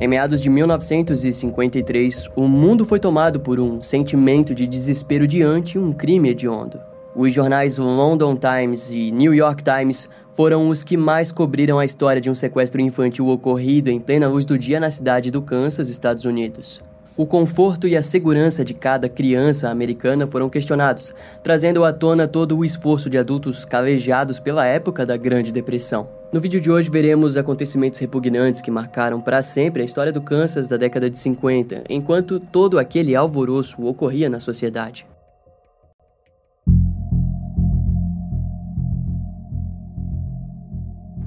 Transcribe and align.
Em 0.00 0.06
meados 0.06 0.40
de 0.40 0.48
1953, 0.48 2.30
o 2.36 2.46
mundo 2.46 2.84
foi 2.84 3.00
tomado 3.00 3.40
por 3.40 3.58
um 3.58 3.82
sentimento 3.82 4.54
de 4.54 4.64
desespero 4.64 5.26
diante 5.26 5.76
um 5.76 5.92
crime 5.92 6.28
hediondo. 6.28 6.80
Os 7.16 7.32
jornais 7.32 7.78
London 7.78 8.36
Times 8.36 8.92
e 8.92 9.10
New 9.10 9.34
York 9.34 9.60
Times 9.60 10.08
foram 10.30 10.68
os 10.68 10.84
que 10.84 10.96
mais 10.96 11.32
cobriram 11.32 11.80
a 11.80 11.84
história 11.84 12.20
de 12.20 12.30
um 12.30 12.34
sequestro 12.34 12.80
infantil 12.80 13.26
ocorrido 13.26 13.90
em 13.90 13.98
plena 13.98 14.28
luz 14.28 14.46
do 14.46 14.56
dia 14.56 14.78
na 14.78 14.88
cidade 14.88 15.32
do 15.32 15.42
Kansas, 15.42 15.88
Estados 15.88 16.24
Unidos. 16.24 16.80
O 17.18 17.26
conforto 17.26 17.88
e 17.88 17.96
a 17.96 18.00
segurança 18.00 18.64
de 18.64 18.72
cada 18.72 19.08
criança 19.08 19.68
americana 19.70 20.24
foram 20.24 20.48
questionados, 20.48 21.12
trazendo 21.42 21.82
à 21.82 21.92
tona 21.92 22.28
todo 22.28 22.56
o 22.56 22.64
esforço 22.64 23.10
de 23.10 23.18
adultos 23.18 23.64
calejados 23.64 24.38
pela 24.38 24.64
época 24.64 25.04
da 25.04 25.16
Grande 25.16 25.50
Depressão. 25.50 26.08
No 26.32 26.38
vídeo 26.40 26.60
de 26.60 26.70
hoje 26.70 26.88
veremos 26.88 27.36
acontecimentos 27.36 27.98
repugnantes 27.98 28.62
que 28.62 28.70
marcaram 28.70 29.20
para 29.20 29.42
sempre 29.42 29.82
a 29.82 29.84
história 29.84 30.12
do 30.12 30.22
Kansas 30.22 30.68
da 30.68 30.76
década 30.76 31.10
de 31.10 31.18
50, 31.18 31.82
enquanto 31.90 32.38
todo 32.38 32.78
aquele 32.78 33.16
alvoroço 33.16 33.84
ocorria 33.84 34.30
na 34.30 34.38
sociedade. 34.38 35.04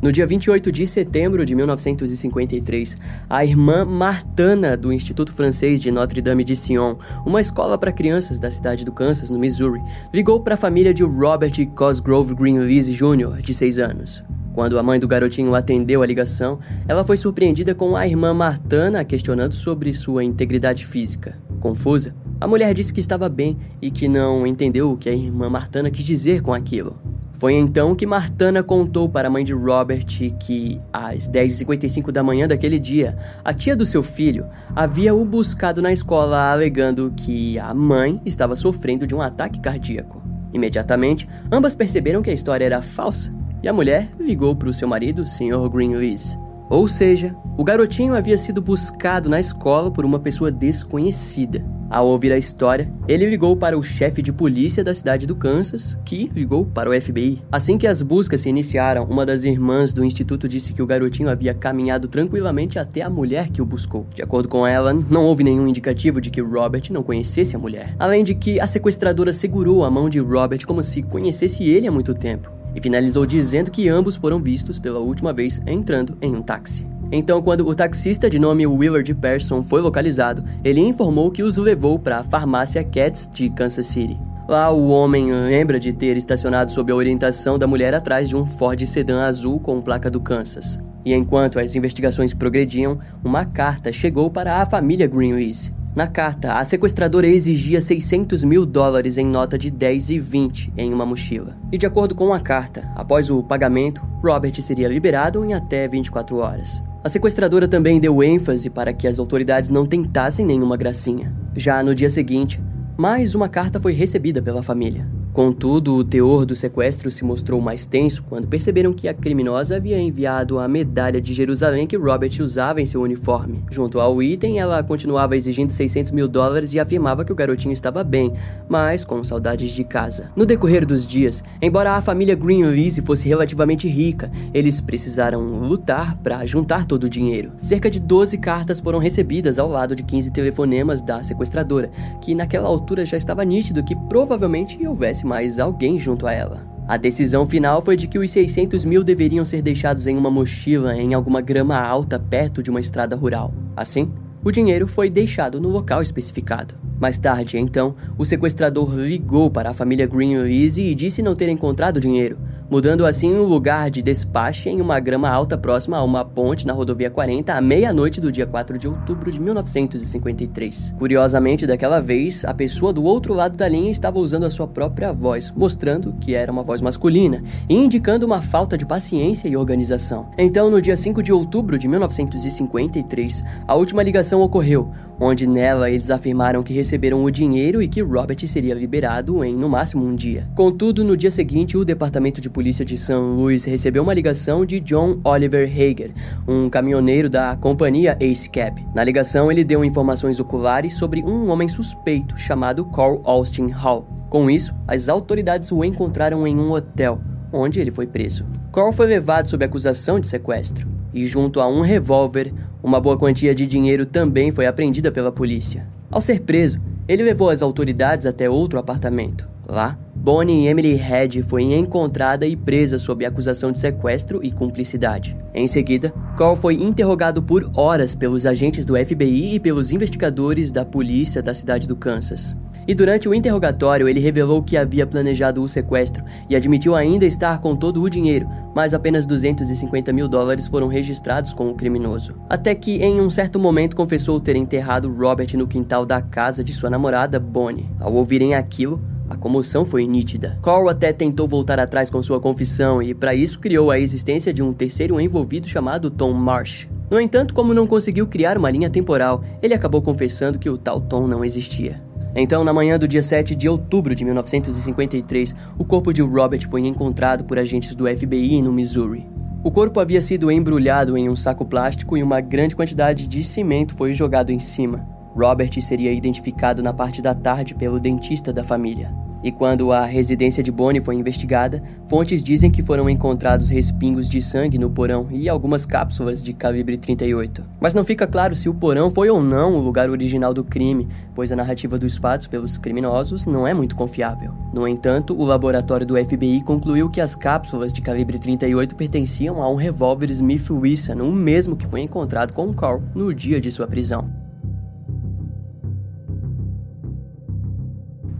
No 0.01 0.11
dia 0.11 0.25
28 0.25 0.71
de 0.71 0.87
setembro 0.87 1.45
de 1.45 1.53
1953, 1.53 2.97
a 3.29 3.45
irmã 3.45 3.85
Martana 3.85 4.75
do 4.75 4.91
Instituto 4.91 5.31
Francês 5.31 5.79
de 5.79 5.91
Notre-Dame 5.91 6.43
de 6.43 6.55
Sion, 6.55 6.95
uma 7.23 7.39
escola 7.39 7.77
para 7.77 7.91
crianças 7.91 8.39
da 8.39 8.49
cidade 8.49 8.83
do 8.83 8.91
Kansas, 8.91 9.29
no 9.29 9.37
Missouri, 9.37 9.79
ligou 10.11 10.39
para 10.39 10.55
a 10.55 10.57
família 10.57 10.91
de 10.91 11.03
Robert 11.03 11.53
Cosgrove 11.75 12.33
Greenlease 12.33 12.93
Jr., 12.93 13.43
de 13.43 13.53
6 13.53 13.77
anos. 13.77 14.23
Quando 14.55 14.79
a 14.79 14.83
mãe 14.83 14.99
do 14.99 15.07
garotinho 15.07 15.53
atendeu 15.53 16.01
a 16.01 16.07
ligação, 16.07 16.57
ela 16.87 17.05
foi 17.05 17.15
surpreendida 17.15 17.75
com 17.75 17.95
a 17.95 18.07
irmã 18.07 18.33
Martana 18.33 19.05
questionando 19.05 19.53
sobre 19.53 19.93
sua 19.93 20.23
integridade 20.23 20.83
física. 20.83 21.37
Confusa, 21.59 22.15
a 22.39 22.47
mulher 22.47 22.73
disse 22.73 22.91
que 22.91 22.99
estava 22.99 23.29
bem 23.29 23.55
e 23.79 23.91
que 23.91 24.07
não 24.07 24.47
entendeu 24.47 24.91
o 24.91 24.97
que 24.97 25.09
a 25.09 25.13
irmã 25.13 25.47
Martana 25.47 25.91
quis 25.91 26.03
dizer 26.03 26.41
com 26.41 26.51
aquilo. 26.51 26.99
Foi 27.41 27.55
então 27.55 27.95
que 27.95 28.05
Martana 28.05 28.61
contou 28.61 29.09
para 29.09 29.27
a 29.27 29.31
mãe 29.31 29.43
de 29.43 29.51
Robert 29.51 30.05
que, 30.39 30.79
às 30.93 31.27
10h55 31.27 32.11
da 32.11 32.21
manhã 32.21 32.47
daquele 32.47 32.77
dia, 32.77 33.17
a 33.43 33.51
tia 33.51 33.75
do 33.75 33.83
seu 33.83 34.03
filho 34.03 34.45
havia 34.75 35.15
o 35.15 35.25
buscado 35.25 35.81
na 35.81 35.91
escola 35.91 36.51
alegando 36.51 37.11
que 37.17 37.57
a 37.57 37.73
mãe 37.73 38.21
estava 38.27 38.55
sofrendo 38.55 39.07
de 39.07 39.15
um 39.15 39.23
ataque 39.23 39.59
cardíaco. 39.59 40.21
Imediatamente, 40.53 41.27
ambas 41.51 41.73
perceberam 41.73 42.21
que 42.21 42.29
a 42.29 42.33
história 42.33 42.63
era 42.63 42.79
falsa 42.79 43.33
e 43.63 43.67
a 43.67 43.73
mulher 43.73 44.11
ligou 44.19 44.55
para 44.55 44.69
o 44.69 44.73
seu 44.73 44.87
marido, 44.87 45.25
Sr. 45.25 45.67
Greenlees. 45.67 46.37
Ou 46.69 46.87
seja, 46.87 47.35
o 47.57 47.63
garotinho 47.63 48.13
havia 48.13 48.37
sido 48.37 48.61
buscado 48.61 49.31
na 49.31 49.39
escola 49.39 49.89
por 49.89 50.05
uma 50.05 50.19
pessoa 50.19 50.51
desconhecida. 50.51 51.65
Ao 51.91 52.07
ouvir 52.07 52.31
a 52.31 52.37
história, 52.37 52.89
ele 53.05 53.29
ligou 53.29 53.53
para 53.57 53.77
o 53.77 53.83
chefe 53.83 54.21
de 54.21 54.31
polícia 54.31 54.81
da 54.81 54.93
cidade 54.93 55.27
do 55.27 55.35
Kansas, 55.35 55.97
que 56.05 56.29
ligou 56.33 56.65
para 56.65 56.89
o 56.89 57.01
FBI. 57.01 57.41
Assim 57.51 57.77
que 57.77 57.85
as 57.85 58.01
buscas 58.01 58.39
se 58.39 58.47
iniciaram, 58.47 59.03
uma 59.03 59.25
das 59.25 59.43
irmãs 59.43 59.91
do 59.91 60.05
instituto 60.05 60.47
disse 60.47 60.71
que 60.71 60.81
o 60.81 60.87
garotinho 60.87 61.29
havia 61.29 61.53
caminhado 61.53 62.07
tranquilamente 62.07 62.79
até 62.79 63.01
a 63.01 63.09
mulher 63.09 63.49
que 63.49 63.61
o 63.61 63.65
buscou. 63.65 64.07
De 64.15 64.23
acordo 64.23 64.47
com 64.47 64.65
ela, 64.65 64.93
não 64.93 65.25
houve 65.25 65.43
nenhum 65.43 65.67
indicativo 65.67 66.21
de 66.21 66.29
que 66.29 66.39
Robert 66.39 66.83
não 66.91 67.03
conhecesse 67.03 67.57
a 67.57 67.59
mulher. 67.59 67.93
Além 67.99 68.23
de 68.23 68.35
que 68.35 68.57
a 68.57 68.67
sequestradora 68.67 69.33
segurou 69.33 69.83
a 69.83 69.91
mão 69.91 70.09
de 70.09 70.19
Robert 70.19 70.65
como 70.65 70.81
se 70.81 71.03
conhecesse 71.03 71.61
ele 71.65 71.87
há 71.87 71.91
muito 71.91 72.13
tempo. 72.13 72.49
E 72.73 72.79
finalizou 72.79 73.25
dizendo 73.25 73.69
que 73.69 73.89
ambos 73.89 74.15
foram 74.15 74.41
vistos 74.41 74.79
pela 74.79 74.99
última 74.99 75.33
vez 75.33 75.61
entrando 75.67 76.17
em 76.21 76.33
um 76.33 76.41
táxi. 76.41 76.87
Então, 77.11 77.41
quando 77.41 77.67
o 77.67 77.75
taxista 77.75 78.29
de 78.29 78.39
nome 78.39 78.65
Willard 78.65 79.13
Person 79.15 79.61
foi 79.61 79.81
localizado, 79.81 80.45
ele 80.63 80.79
informou 80.79 81.29
que 81.29 81.43
os 81.43 81.57
levou 81.57 81.99
para 81.99 82.19
a 82.19 82.23
farmácia 82.23 82.83
Cats 82.83 83.29
de 83.33 83.49
Kansas 83.49 83.87
City. 83.87 84.17
Lá, 84.47 84.71
o 84.71 84.89
homem 84.89 85.31
lembra 85.31 85.79
de 85.79 85.91
ter 85.91 86.15
estacionado 86.15 86.71
sob 86.71 86.91
a 86.91 86.95
orientação 86.95 87.59
da 87.59 87.67
mulher 87.67 87.93
atrás 87.93 88.29
de 88.29 88.35
um 88.35 88.45
Ford 88.45 88.85
sedã 88.85 89.23
azul 89.23 89.59
com 89.59 89.81
placa 89.81 90.09
do 90.09 90.21
Kansas. 90.21 90.79
E 91.03 91.13
enquanto 91.13 91.59
as 91.59 91.75
investigações 91.75 92.33
progrediam, 92.33 92.97
uma 93.23 93.43
carta 93.43 93.91
chegou 93.91 94.29
para 94.29 94.61
a 94.61 94.65
família 94.65 95.07
Greenlease. 95.07 95.73
Na 95.95 96.07
carta, 96.07 96.53
a 96.53 96.63
sequestradora 96.63 97.27
exigia 97.27 97.81
600 97.81 98.45
mil 98.45 98.65
dólares 98.65 99.17
em 99.17 99.25
nota 99.25 99.57
de 99.57 99.69
10 99.69 100.11
e 100.11 100.19
20 100.19 100.73
em 100.77 100.93
uma 100.93 101.05
mochila. 101.05 101.57
E 101.71 101.77
de 101.77 101.85
acordo 101.85 102.15
com 102.15 102.33
a 102.33 102.39
carta, 102.39 102.89
após 102.95 103.29
o 103.29 103.43
pagamento, 103.43 104.01
Robert 104.23 104.61
seria 104.61 104.87
liberado 104.87 105.43
em 105.43 105.53
até 105.53 105.87
24 105.89 106.37
horas. 106.37 106.81
A 107.03 107.09
sequestradora 107.09 107.67
também 107.67 107.99
deu 107.99 108.21
ênfase 108.21 108.69
para 108.69 108.93
que 108.93 109.07
as 109.07 109.17
autoridades 109.17 109.71
não 109.71 109.87
tentassem 109.87 110.45
nenhuma 110.45 110.77
gracinha. 110.77 111.33
Já 111.55 111.81
no 111.81 111.95
dia 111.95 112.11
seguinte, 112.11 112.61
mais 112.95 113.33
uma 113.33 113.49
carta 113.49 113.79
foi 113.79 113.91
recebida 113.91 114.39
pela 114.39 114.61
família. 114.61 115.07
Contudo, 115.33 115.95
o 115.95 116.03
teor 116.03 116.45
do 116.45 116.53
sequestro 116.53 117.09
se 117.09 117.23
mostrou 117.23 117.61
mais 117.61 117.85
tenso 117.85 118.21
quando 118.23 118.49
perceberam 118.49 118.91
que 118.91 119.07
a 119.07 119.13
criminosa 119.13 119.77
havia 119.77 119.97
enviado 119.97 120.59
a 120.59 120.67
medalha 120.67 121.21
de 121.21 121.33
Jerusalém 121.33 121.87
que 121.87 121.95
Robert 121.95 122.31
usava 122.41 122.81
em 122.81 122.85
seu 122.85 123.01
uniforme. 123.01 123.63
Junto 123.71 124.01
ao 124.01 124.21
item, 124.21 124.59
ela 124.59 124.83
continuava 124.83 125.37
exigindo 125.37 125.71
600 125.71 126.11
mil 126.11 126.27
dólares 126.27 126.73
e 126.73 126.81
afirmava 126.81 127.23
que 127.23 127.31
o 127.31 127.35
garotinho 127.35 127.71
estava 127.71 128.03
bem, 128.03 128.33
mas 128.67 129.05
com 129.05 129.23
saudades 129.23 129.71
de 129.71 129.85
casa. 129.85 130.29
No 130.35 130.45
decorrer 130.45 130.85
dos 130.85 131.07
dias, 131.07 131.41
embora 131.61 131.93
a 131.93 132.01
família 132.01 132.35
Greenlease 132.35 133.01
fosse 133.01 133.25
relativamente 133.29 133.87
rica, 133.87 134.29
eles 134.53 134.81
precisaram 134.81 135.41
lutar 135.41 136.17
para 136.17 136.45
juntar 136.45 136.85
todo 136.85 137.05
o 137.05 137.09
dinheiro. 137.09 137.53
Cerca 137.61 137.89
de 137.89 138.01
12 138.01 138.37
cartas 138.37 138.81
foram 138.81 138.99
recebidas 138.99 139.57
ao 139.57 139.69
lado 139.69 139.95
de 139.95 140.03
15 140.03 140.29
telefonemas 140.31 141.01
da 141.01 141.23
sequestradora, 141.23 141.89
que 142.21 142.35
naquela 142.35 142.67
altura 142.67 143.05
já 143.05 143.15
estava 143.15 143.45
nítido 143.45 143.81
que 143.81 143.95
provavelmente 143.95 144.85
houvesse 144.85 145.20
mais 145.25 145.59
alguém 145.59 145.97
junto 145.97 146.27
a 146.27 146.33
ela. 146.33 146.69
A 146.87 146.97
decisão 146.97 147.45
final 147.45 147.81
foi 147.81 147.95
de 147.95 148.07
que 148.07 148.19
os 148.19 148.29
600 148.31 148.83
mil 148.83 149.03
deveriam 149.03 149.45
ser 149.45 149.61
deixados 149.61 150.07
em 150.07 150.17
uma 150.17 150.29
mochila 150.29 150.95
em 150.95 151.13
alguma 151.13 151.39
grama 151.39 151.79
alta 151.79 152.19
perto 152.19 152.61
de 152.61 152.69
uma 152.69 152.79
estrada 152.79 153.15
rural. 153.15 153.53
Assim, 153.75 154.11
o 154.43 154.51
dinheiro 154.51 154.87
foi 154.87 155.09
deixado 155.09 155.61
no 155.61 155.69
local 155.69 156.01
especificado. 156.01 156.75
Mais 157.01 157.17
tarde, 157.17 157.57
então, 157.57 157.95
o 158.15 158.23
sequestrador 158.23 158.93
ligou 158.93 159.49
para 159.49 159.71
a 159.71 159.73
família 159.73 160.05
Greenlease 160.05 160.83
e 160.83 160.93
disse 160.93 161.23
não 161.23 161.33
ter 161.33 161.49
encontrado 161.49 161.99
dinheiro, 161.99 162.37
mudando 162.69 163.07
assim 163.07 163.33
o 163.33 163.43
lugar 163.43 163.89
de 163.89 164.03
despache 164.03 164.69
em 164.69 164.79
uma 164.79 164.99
grama 164.99 165.27
alta 165.27 165.57
próxima 165.57 165.97
a 165.97 166.03
uma 166.03 166.23
ponte 166.23 166.67
na 166.67 166.73
rodovia 166.73 167.09
40 167.09 167.55
à 167.55 167.59
meia-noite 167.59 168.21
do 168.21 168.31
dia 168.31 168.45
4 168.45 168.77
de 168.77 168.87
outubro 168.87 169.31
de 169.31 169.41
1953. 169.41 170.93
Curiosamente, 170.99 171.65
daquela 171.65 171.99
vez, 171.99 172.45
a 172.45 172.53
pessoa 172.53 172.93
do 172.93 173.03
outro 173.03 173.33
lado 173.33 173.57
da 173.57 173.67
linha 173.67 173.89
estava 173.89 174.19
usando 174.19 174.43
a 174.43 174.51
sua 174.51 174.67
própria 174.67 175.11
voz, 175.11 175.51
mostrando 175.57 176.13
que 176.21 176.35
era 176.35 176.51
uma 176.51 176.61
voz 176.61 176.81
masculina 176.81 177.41
e 177.67 177.75
indicando 177.75 178.27
uma 178.27 178.43
falta 178.43 178.77
de 178.77 178.85
paciência 178.85 179.47
e 179.47 179.57
organização. 179.57 180.29
Então, 180.37 180.69
no 180.69 180.79
dia 180.79 180.95
5 180.95 181.23
de 181.23 181.33
outubro 181.33 181.79
de 181.79 181.87
1953, 181.87 183.43
a 183.67 183.73
última 183.73 184.03
ligação 184.03 184.39
ocorreu, 184.39 184.91
onde 185.19 185.45
nela 185.47 185.89
eles 185.89 186.09
afirmaram 186.09 186.63
que 186.63 186.73
receberam 186.91 187.23
o 187.23 187.31
dinheiro 187.31 187.81
e 187.81 187.87
que 187.87 188.01
Robert 188.01 188.45
seria 188.45 188.73
liberado 188.73 189.45
em 189.45 189.55
no 189.55 189.69
máximo 189.69 190.05
um 190.05 190.13
dia. 190.13 190.49
Contudo, 190.53 191.05
no 191.05 191.15
dia 191.15 191.31
seguinte, 191.31 191.77
o 191.77 191.85
departamento 191.85 192.41
de 192.41 192.49
polícia 192.49 192.83
de 192.83 192.97
St. 192.97 193.13
Louis 193.13 193.63
recebeu 193.63 194.03
uma 194.03 194.13
ligação 194.13 194.65
de 194.65 194.81
John 194.81 195.21
Oliver 195.23 195.69
Hager, 195.69 196.11
um 196.45 196.69
caminhoneiro 196.69 197.29
da 197.29 197.55
companhia 197.55 198.17
Ace 198.19 198.49
Cap. 198.49 198.85
Na 198.93 199.05
ligação, 199.05 199.49
ele 199.49 199.63
deu 199.63 199.85
informações 199.85 200.37
oculares 200.37 200.95
sobre 200.95 201.23
um 201.23 201.49
homem 201.49 201.69
suspeito 201.69 202.37
chamado 202.37 202.83
Carl 202.83 203.21
Austin 203.23 203.69
Hall. 203.69 204.05
Com 204.29 204.49
isso, 204.49 204.75
as 204.85 205.07
autoridades 205.07 205.71
o 205.71 205.85
encontraram 205.85 206.45
em 206.45 206.57
um 206.57 206.73
hotel, 206.73 207.21
onde 207.53 207.79
ele 207.79 207.91
foi 207.91 208.05
preso. 208.05 208.45
Carl 208.73 208.91
foi 208.91 209.07
levado 209.07 209.47
sob 209.47 209.63
acusação 209.63 210.19
de 210.19 210.27
sequestro, 210.27 210.89
e 211.13 211.25
junto 211.25 211.61
a 211.61 211.67
um 211.69 211.79
revólver, 211.79 212.53
uma 212.83 212.99
boa 212.99 213.17
quantia 213.17 213.55
de 213.55 213.65
dinheiro 213.65 214.05
também 214.05 214.51
foi 214.51 214.65
apreendida 214.65 215.09
pela 215.09 215.31
polícia. 215.31 215.87
Ao 216.11 216.19
ser 216.19 216.41
preso, 216.41 216.81
ele 217.07 217.23
levou 217.23 217.49
as 217.49 217.61
autoridades 217.61 218.25
até 218.25 218.49
outro 218.49 218.77
apartamento. 218.77 219.49
Lá, 219.67 219.97
Bonnie 220.13 220.67
Emily 220.67 220.95
Head 220.95 221.41
foi 221.43 221.63
encontrada 221.63 222.45
e 222.45 222.55
presa 222.57 222.99
sob 222.99 223.25
acusação 223.25 223.71
de 223.71 223.77
sequestro 223.77 224.43
e 224.43 224.51
cumplicidade. 224.51 225.37
Em 225.53 225.65
seguida, 225.65 226.13
Cole 226.37 226.57
foi 226.57 226.73
interrogado 226.75 227.41
por 227.41 227.71
horas 227.73 228.13
pelos 228.13 228.45
agentes 228.45 228.85
do 228.85 228.97
FBI 228.97 229.55
e 229.55 229.59
pelos 229.59 229.91
investigadores 229.91 230.71
da 230.71 230.83
polícia 230.83 231.41
da 231.41 231.53
cidade 231.53 231.87
do 231.87 231.95
Kansas. 231.95 232.57
E 232.87 232.95
durante 232.95 233.29
o 233.29 233.33
interrogatório, 233.33 234.09
ele 234.09 234.19
revelou 234.19 234.63
que 234.63 234.75
havia 234.75 235.05
planejado 235.05 235.61
o 235.63 235.69
sequestro 235.69 236.23
e 236.49 236.55
admitiu 236.55 236.95
ainda 236.95 237.25
estar 237.25 237.59
com 237.59 237.75
todo 237.75 238.01
o 238.01 238.09
dinheiro, 238.09 238.47
mas 238.75 238.93
apenas 238.93 239.25
250 239.25 240.11
mil 240.11 240.27
dólares 240.27 240.67
foram 240.67 240.87
registrados 240.87 241.53
com 241.53 241.69
o 241.69 241.75
criminoso. 241.75 242.35
Até 242.49 242.73
que, 242.73 242.97
em 242.97 243.21
um 243.21 243.29
certo 243.29 243.59
momento, 243.59 243.95
confessou 243.95 244.39
ter 244.39 244.55
enterrado 244.55 245.13
Robert 245.13 245.55
no 245.55 245.67
quintal 245.67 246.05
da 246.05 246.21
casa 246.21 246.63
de 246.63 246.73
sua 246.73 246.89
namorada, 246.89 247.39
Bonnie. 247.39 247.89
Ao 247.99 248.13
ouvirem 248.13 248.55
aquilo, 248.55 249.01
A 249.31 249.37
comoção 249.37 249.85
foi 249.85 250.05
nítida. 250.05 250.59
Carl 250.61 250.89
até 250.89 251.13
tentou 251.13 251.47
voltar 251.47 251.79
atrás 251.79 252.09
com 252.09 252.21
sua 252.21 252.41
confissão 252.41 253.01
e, 253.01 253.13
para 253.13 253.33
isso, 253.33 253.61
criou 253.61 253.89
a 253.89 253.97
existência 253.97 254.53
de 254.53 254.61
um 254.61 254.73
terceiro 254.73 255.21
envolvido 255.21 255.69
chamado 255.69 256.11
Tom 256.11 256.33
Marsh. 256.33 256.89
No 257.09 257.17
entanto, 257.17 257.53
como 257.53 257.73
não 257.73 257.87
conseguiu 257.87 258.27
criar 258.27 258.57
uma 258.57 258.69
linha 258.69 258.89
temporal, 258.89 259.41
ele 259.61 259.73
acabou 259.73 260.01
confessando 260.01 260.59
que 260.59 260.69
o 260.69 260.77
tal 260.77 260.99
Tom 260.99 261.27
não 261.27 261.45
existia. 261.45 262.10
Então, 262.35 262.63
na 262.63 262.71
manhã 262.71 262.97
do 262.97 263.07
dia 263.07 263.21
7 263.21 263.53
de 263.55 263.67
outubro 263.67 264.15
de 264.15 264.23
1953, 264.23 265.55
o 265.77 265.83
corpo 265.83 266.13
de 266.13 266.21
Robert 266.21 266.67
foi 266.69 266.81
encontrado 266.81 267.43
por 267.43 267.59
agentes 267.59 267.93
do 267.93 268.07
FBI 268.07 268.61
no 268.61 268.71
Missouri. 268.71 269.27
O 269.63 269.69
corpo 269.69 269.99
havia 269.99 270.21
sido 270.21 270.49
embrulhado 270.49 271.17
em 271.17 271.29
um 271.29 271.35
saco 271.35 271.65
plástico 271.65 272.17
e 272.17 272.23
uma 272.23 272.41
grande 272.41 272.75
quantidade 272.75 273.27
de 273.27 273.43
cimento 273.43 273.93
foi 273.93 274.13
jogado 274.13 274.51
em 274.51 274.59
cima. 274.59 275.07
Robert 275.35 275.79
seria 275.81 276.11
identificado 276.11 276.81
na 276.81 276.93
parte 276.93 277.21
da 277.21 277.35
tarde 277.35 277.75
pelo 277.75 277.99
dentista 277.99 278.51
da 278.51 278.63
família. 278.63 279.13
E 279.43 279.51
quando 279.51 279.91
a 279.91 280.05
residência 280.05 280.61
de 280.61 280.71
Bonnie 280.71 281.01
foi 281.01 281.15
investigada, 281.15 281.81
fontes 282.07 282.43
dizem 282.43 282.69
que 282.69 282.83
foram 282.83 283.09
encontrados 283.09 283.69
respingos 283.69 284.29
de 284.29 284.41
sangue 284.41 284.77
no 284.77 284.89
porão 284.89 285.27
e 285.31 285.49
algumas 285.49 285.85
cápsulas 285.85 286.43
de 286.43 286.53
calibre 286.53 286.97
38. 286.97 287.63
Mas 287.79 287.93
não 287.93 288.03
fica 288.03 288.27
claro 288.27 288.55
se 288.55 288.69
o 288.69 288.73
porão 288.73 289.09
foi 289.09 289.29
ou 289.29 289.43
não 289.43 289.75
o 289.75 289.81
lugar 289.81 290.09
original 290.09 290.53
do 290.53 290.63
crime, 290.63 291.07
pois 291.33 291.51
a 291.51 291.55
narrativa 291.55 291.97
dos 291.97 292.17
fatos 292.17 292.47
pelos 292.47 292.77
criminosos 292.77 293.45
não 293.45 293.67
é 293.67 293.73
muito 293.73 293.95
confiável. 293.95 294.53
No 294.73 294.87
entanto, 294.87 295.35
o 295.35 295.43
laboratório 295.43 296.05
do 296.05 296.17
FBI 296.17 296.61
concluiu 296.63 297.09
que 297.09 297.19
as 297.19 297.35
cápsulas 297.35 297.91
de 297.91 298.01
calibre 298.01 298.37
38 298.37 298.95
pertenciam 298.95 299.61
a 299.61 299.69
um 299.69 299.75
revólver 299.75 300.29
Smith 300.29 300.69
Wesson, 300.69 301.21
o 301.21 301.31
mesmo 301.31 301.75
que 301.75 301.87
foi 301.87 302.01
encontrado 302.01 302.53
com 302.53 302.73
Carl 302.73 303.01
no 303.15 303.33
dia 303.33 303.59
de 303.59 303.71
sua 303.71 303.87
prisão. 303.87 304.40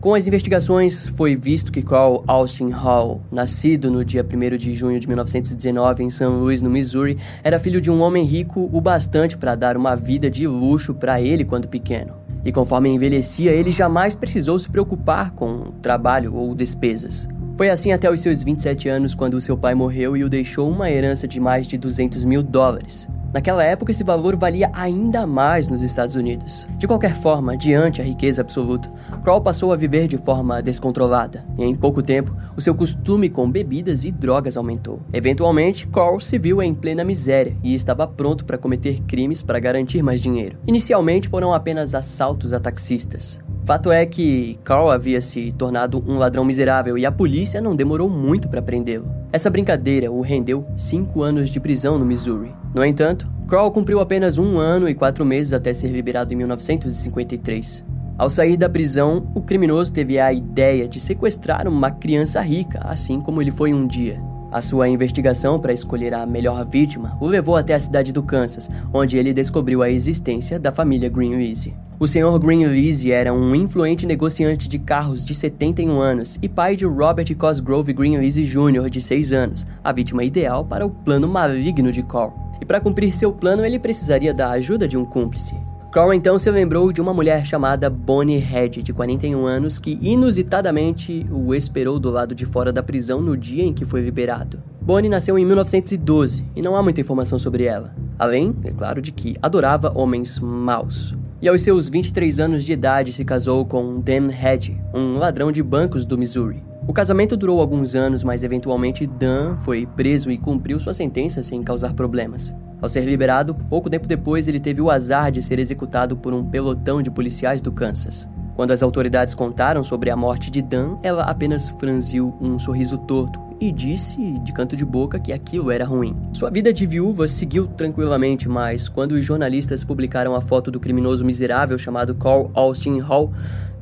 Com 0.01 0.15
as 0.15 0.25
investigações, 0.25 1.07
foi 1.09 1.35
visto 1.35 1.71
que 1.71 1.83
Carl 1.83 2.23
Austin 2.25 2.71
Hall, 2.71 3.21
nascido 3.31 3.91
no 3.91 4.03
dia 4.03 4.25
1 4.25 4.57
de 4.57 4.73
junho 4.73 4.99
de 4.99 5.07
1919 5.07 6.03
em 6.03 6.09
St. 6.09 6.25
Louis, 6.25 6.59
no 6.59 6.71
Missouri, 6.71 7.19
era 7.43 7.59
filho 7.59 7.79
de 7.79 7.91
um 7.91 8.01
homem 8.01 8.25
rico 8.25 8.67
o 8.73 8.81
bastante 8.81 9.37
para 9.37 9.53
dar 9.53 9.77
uma 9.77 9.95
vida 9.95 10.27
de 10.27 10.47
luxo 10.47 10.95
para 10.95 11.21
ele 11.21 11.45
quando 11.45 11.67
pequeno. 11.67 12.15
E 12.43 12.51
conforme 12.51 12.89
envelhecia, 12.89 13.51
ele 13.51 13.69
jamais 13.69 14.15
precisou 14.15 14.57
se 14.57 14.67
preocupar 14.67 15.35
com 15.35 15.65
trabalho 15.83 16.33
ou 16.33 16.55
despesas. 16.55 17.27
Foi 17.55 17.69
assim 17.69 17.91
até 17.91 18.11
os 18.11 18.21
seus 18.21 18.41
27 18.41 18.89
anos, 18.89 19.13
quando 19.13 19.39
seu 19.39 19.55
pai 19.55 19.75
morreu 19.75 20.17
e 20.17 20.23
o 20.23 20.29
deixou 20.29 20.67
uma 20.67 20.89
herança 20.89 21.27
de 21.27 21.39
mais 21.39 21.67
de 21.67 21.77
200 21.77 22.25
mil 22.25 22.41
dólares. 22.41 23.07
Naquela 23.33 23.63
época, 23.63 23.91
esse 23.91 24.03
valor 24.03 24.35
valia 24.35 24.69
ainda 24.73 25.25
mais 25.25 25.69
nos 25.69 25.83
Estados 25.83 26.15
Unidos. 26.15 26.67
De 26.77 26.85
qualquer 26.85 27.15
forma, 27.15 27.55
diante 27.55 28.01
a 28.01 28.03
riqueza 28.03 28.41
absoluta, 28.41 28.91
Kroll 29.23 29.39
passou 29.39 29.71
a 29.71 29.75
viver 29.75 30.07
de 30.07 30.17
forma 30.17 30.61
descontrolada, 30.61 31.45
e 31.57 31.63
em 31.63 31.73
pouco 31.73 32.01
tempo, 32.01 32.35
o 32.57 32.61
seu 32.61 32.75
costume 32.75 33.29
com 33.29 33.49
bebidas 33.49 34.03
e 34.03 34.11
drogas 34.11 34.57
aumentou. 34.57 34.99
Eventualmente, 35.13 35.87
Kroll 35.87 36.19
se 36.19 36.37
viu 36.37 36.61
em 36.61 36.73
plena 36.73 37.05
miséria 37.05 37.55
e 37.63 37.73
estava 37.73 38.05
pronto 38.05 38.43
para 38.43 38.57
cometer 38.57 38.99
crimes 39.01 39.41
para 39.41 39.59
garantir 39.59 40.03
mais 40.03 40.21
dinheiro. 40.21 40.57
Inicialmente, 40.67 41.29
foram 41.29 41.53
apenas 41.53 41.95
assaltos 41.95 42.51
a 42.51 42.59
taxistas. 42.59 43.39
Fato 43.63 43.91
é 43.91 44.05
que 44.05 44.59
Carl 44.63 44.89
havia 44.89 45.21
se 45.21 45.51
tornado 45.51 46.03
um 46.07 46.17
ladrão 46.17 46.43
miserável 46.43 46.97
e 46.97 47.05
a 47.05 47.11
polícia 47.11 47.61
não 47.61 47.75
demorou 47.75 48.09
muito 48.09 48.49
para 48.49 48.61
prendê-lo. 48.61 49.20
Essa 49.33 49.49
brincadeira 49.49 50.11
o 50.11 50.19
rendeu 50.19 50.65
cinco 50.75 51.21
anos 51.21 51.49
de 51.49 51.59
prisão 51.59 51.97
no 51.97 52.05
Missouri. 52.05 52.53
No 52.75 52.83
entanto, 52.83 53.29
Carl 53.47 53.71
cumpriu 53.71 54.01
apenas 54.01 54.37
um 54.37 54.57
ano 54.57 54.89
e 54.89 54.93
quatro 54.93 55.25
meses 55.25 55.53
até 55.53 55.73
ser 55.73 55.87
liberado 55.87 56.33
em 56.33 56.35
1953. 56.35 57.85
Ao 58.17 58.29
sair 58.29 58.57
da 58.57 58.69
prisão, 58.69 59.31
o 59.33 59.41
criminoso 59.41 59.93
teve 59.93 60.19
a 60.19 60.33
ideia 60.33 60.85
de 60.85 60.99
sequestrar 60.99 61.65
uma 61.65 61.89
criança 61.89 62.41
rica, 62.41 62.79
assim 62.83 63.21
como 63.21 63.41
ele 63.41 63.51
foi 63.51 63.73
um 63.73 63.87
dia. 63.87 64.21
A 64.51 64.61
sua 64.61 64.89
investigação 64.89 65.57
para 65.57 65.71
escolher 65.71 66.13
a 66.13 66.25
melhor 66.25 66.65
vítima 66.65 67.17
o 67.21 67.25
levou 67.25 67.55
até 67.55 67.73
a 67.73 67.79
cidade 67.79 68.11
do 68.11 68.21
Kansas, 68.21 68.69
onde 68.93 69.17
ele 69.17 69.31
descobriu 69.31 69.81
a 69.81 69.89
existência 69.89 70.59
da 70.59 70.73
família 70.73 71.07
Greenlease. 71.07 71.73
O 71.97 72.05
Sr. 72.05 72.37
Greenlease 72.37 73.13
era 73.13 73.33
um 73.33 73.55
influente 73.55 74.05
negociante 74.05 74.67
de 74.67 74.77
carros 74.77 75.23
de 75.23 75.33
71 75.33 76.01
anos 76.01 76.37
e 76.41 76.49
pai 76.49 76.75
de 76.75 76.85
Robert 76.85 77.33
Cosgrove 77.37 77.93
Greenlease 77.93 78.43
Jr., 78.43 78.89
de 78.89 78.99
6 78.99 79.31
anos, 79.31 79.65
a 79.81 79.93
vítima 79.93 80.21
ideal 80.21 80.65
para 80.65 80.85
o 80.85 80.89
plano 80.89 81.29
maligno 81.29 81.89
de 81.89 82.03
Carl. 82.03 82.33
E 82.59 82.65
para 82.65 82.81
cumprir 82.81 83.13
seu 83.13 83.31
plano, 83.31 83.63
ele 83.63 83.79
precisaria 83.79 84.33
da 84.33 84.49
ajuda 84.49 84.85
de 84.85 84.97
um 84.97 85.05
cúmplice. 85.05 85.55
Carl 85.91 86.13
então 86.13 86.39
se 86.39 86.49
lembrou 86.49 86.89
de 86.93 87.01
uma 87.01 87.13
mulher 87.13 87.45
chamada 87.45 87.89
Bonnie 87.89 88.37
Head, 88.37 88.81
de 88.81 88.93
41 88.93 89.45
anos, 89.45 89.77
que 89.77 89.99
inusitadamente 90.01 91.25
o 91.29 91.53
esperou 91.53 91.99
do 91.99 92.09
lado 92.09 92.33
de 92.33 92.45
fora 92.45 92.71
da 92.71 92.81
prisão 92.81 93.21
no 93.21 93.35
dia 93.35 93.65
em 93.65 93.73
que 93.73 93.83
foi 93.83 93.99
liberado. 93.99 94.63
Bonnie 94.79 95.09
nasceu 95.09 95.37
em 95.37 95.45
1912 95.45 96.45
e 96.55 96.61
não 96.61 96.77
há 96.77 96.81
muita 96.81 97.01
informação 97.01 97.37
sobre 97.37 97.65
ela, 97.65 97.93
além, 98.17 98.55
é 98.63 98.71
claro, 98.71 99.01
de 99.01 99.11
que 99.11 99.35
adorava 99.41 99.91
homens 99.93 100.39
maus. 100.39 101.13
E 101.41 101.49
aos 101.49 101.61
seus 101.61 101.89
23 101.89 102.39
anos 102.39 102.63
de 102.63 102.71
idade 102.71 103.11
se 103.11 103.25
casou 103.25 103.65
com 103.65 103.99
Dan 103.99 104.29
Head, 104.29 104.81
um 104.93 105.17
ladrão 105.17 105.51
de 105.51 105.61
bancos 105.61 106.05
do 106.05 106.17
Missouri. 106.17 106.63
O 106.87 106.93
casamento 106.93 107.37
durou 107.37 107.61
alguns 107.61 107.93
anos, 107.93 108.23
mas 108.23 108.43
eventualmente 108.43 109.05
Dan 109.05 109.55
foi 109.57 109.85
preso 109.85 110.31
e 110.31 110.37
cumpriu 110.37 110.79
sua 110.79 110.93
sentença 110.93 111.41
sem 111.43 111.61
causar 111.61 111.93
problemas. 111.93 112.55
Ao 112.81 112.89
ser 112.89 113.01
liberado, 113.01 113.53
pouco 113.53 113.89
tempo 113.89 114.07
depois 114.07 114.47
ele 114.47 114.59
teve 114.59 114.81
o 114.81 114.89
azar 114.89 115.31
de 115.31 115.43
ser 115.43 115.59
executado 115.59 116.17
por 116.17 116.33
um 116.33 116.43
pelotão 116.43 116.99
de 116.99 117.11
policiais 117.11 117.61
do 117.61 117.71
Kansas. 117.71 118.27
Quando 118.55 118.71
as 118.71 118.81
autoridades 118.81 119.35
contaram 119.35 119.83
sobre 119.83 120.09
a 120.09 120.15
morte 120.15 120.49
de 120.49 120.61
Dan, 120.61 120.97
ela 121.03 121.23
apenas 121.23 121.69
franziu 121.69 122.35
um 122.41 122.57
sorriso 122.57 122.97
torto 122.97 123.39
e 123.59 123.71
disse 123.71 124.17
de 124.39 124.51
canto 124.51 124.75
de 124.75 124.83
boca 124.83 125.19
que 125.19 125.31
aquilo 125.31 125.69
era 125.69 125.85
ruim. 125.85 126.15
Sua 126.33 126.49
vida 126.49 126.73
de 126.73 126.87
viúva 126.87 127.27
seguiu 127.27 127.67
tranquilamente, 127.67 128.49
mas 128.49 128.89
quando 128.89 129.11
os 129.11 129.23
jornalistas 129.23 129.83
publicaram 129.83 130.35
a 130.35 130.41
foto 130.41 130.71
do 130.71 130.79
criminoso 130.79 131.23
miserável 131.23 131.77
chamado 131.77 132.15
Carl 132.15 132.49
Austin 132.55 132.97
Hall, 132.99 133.31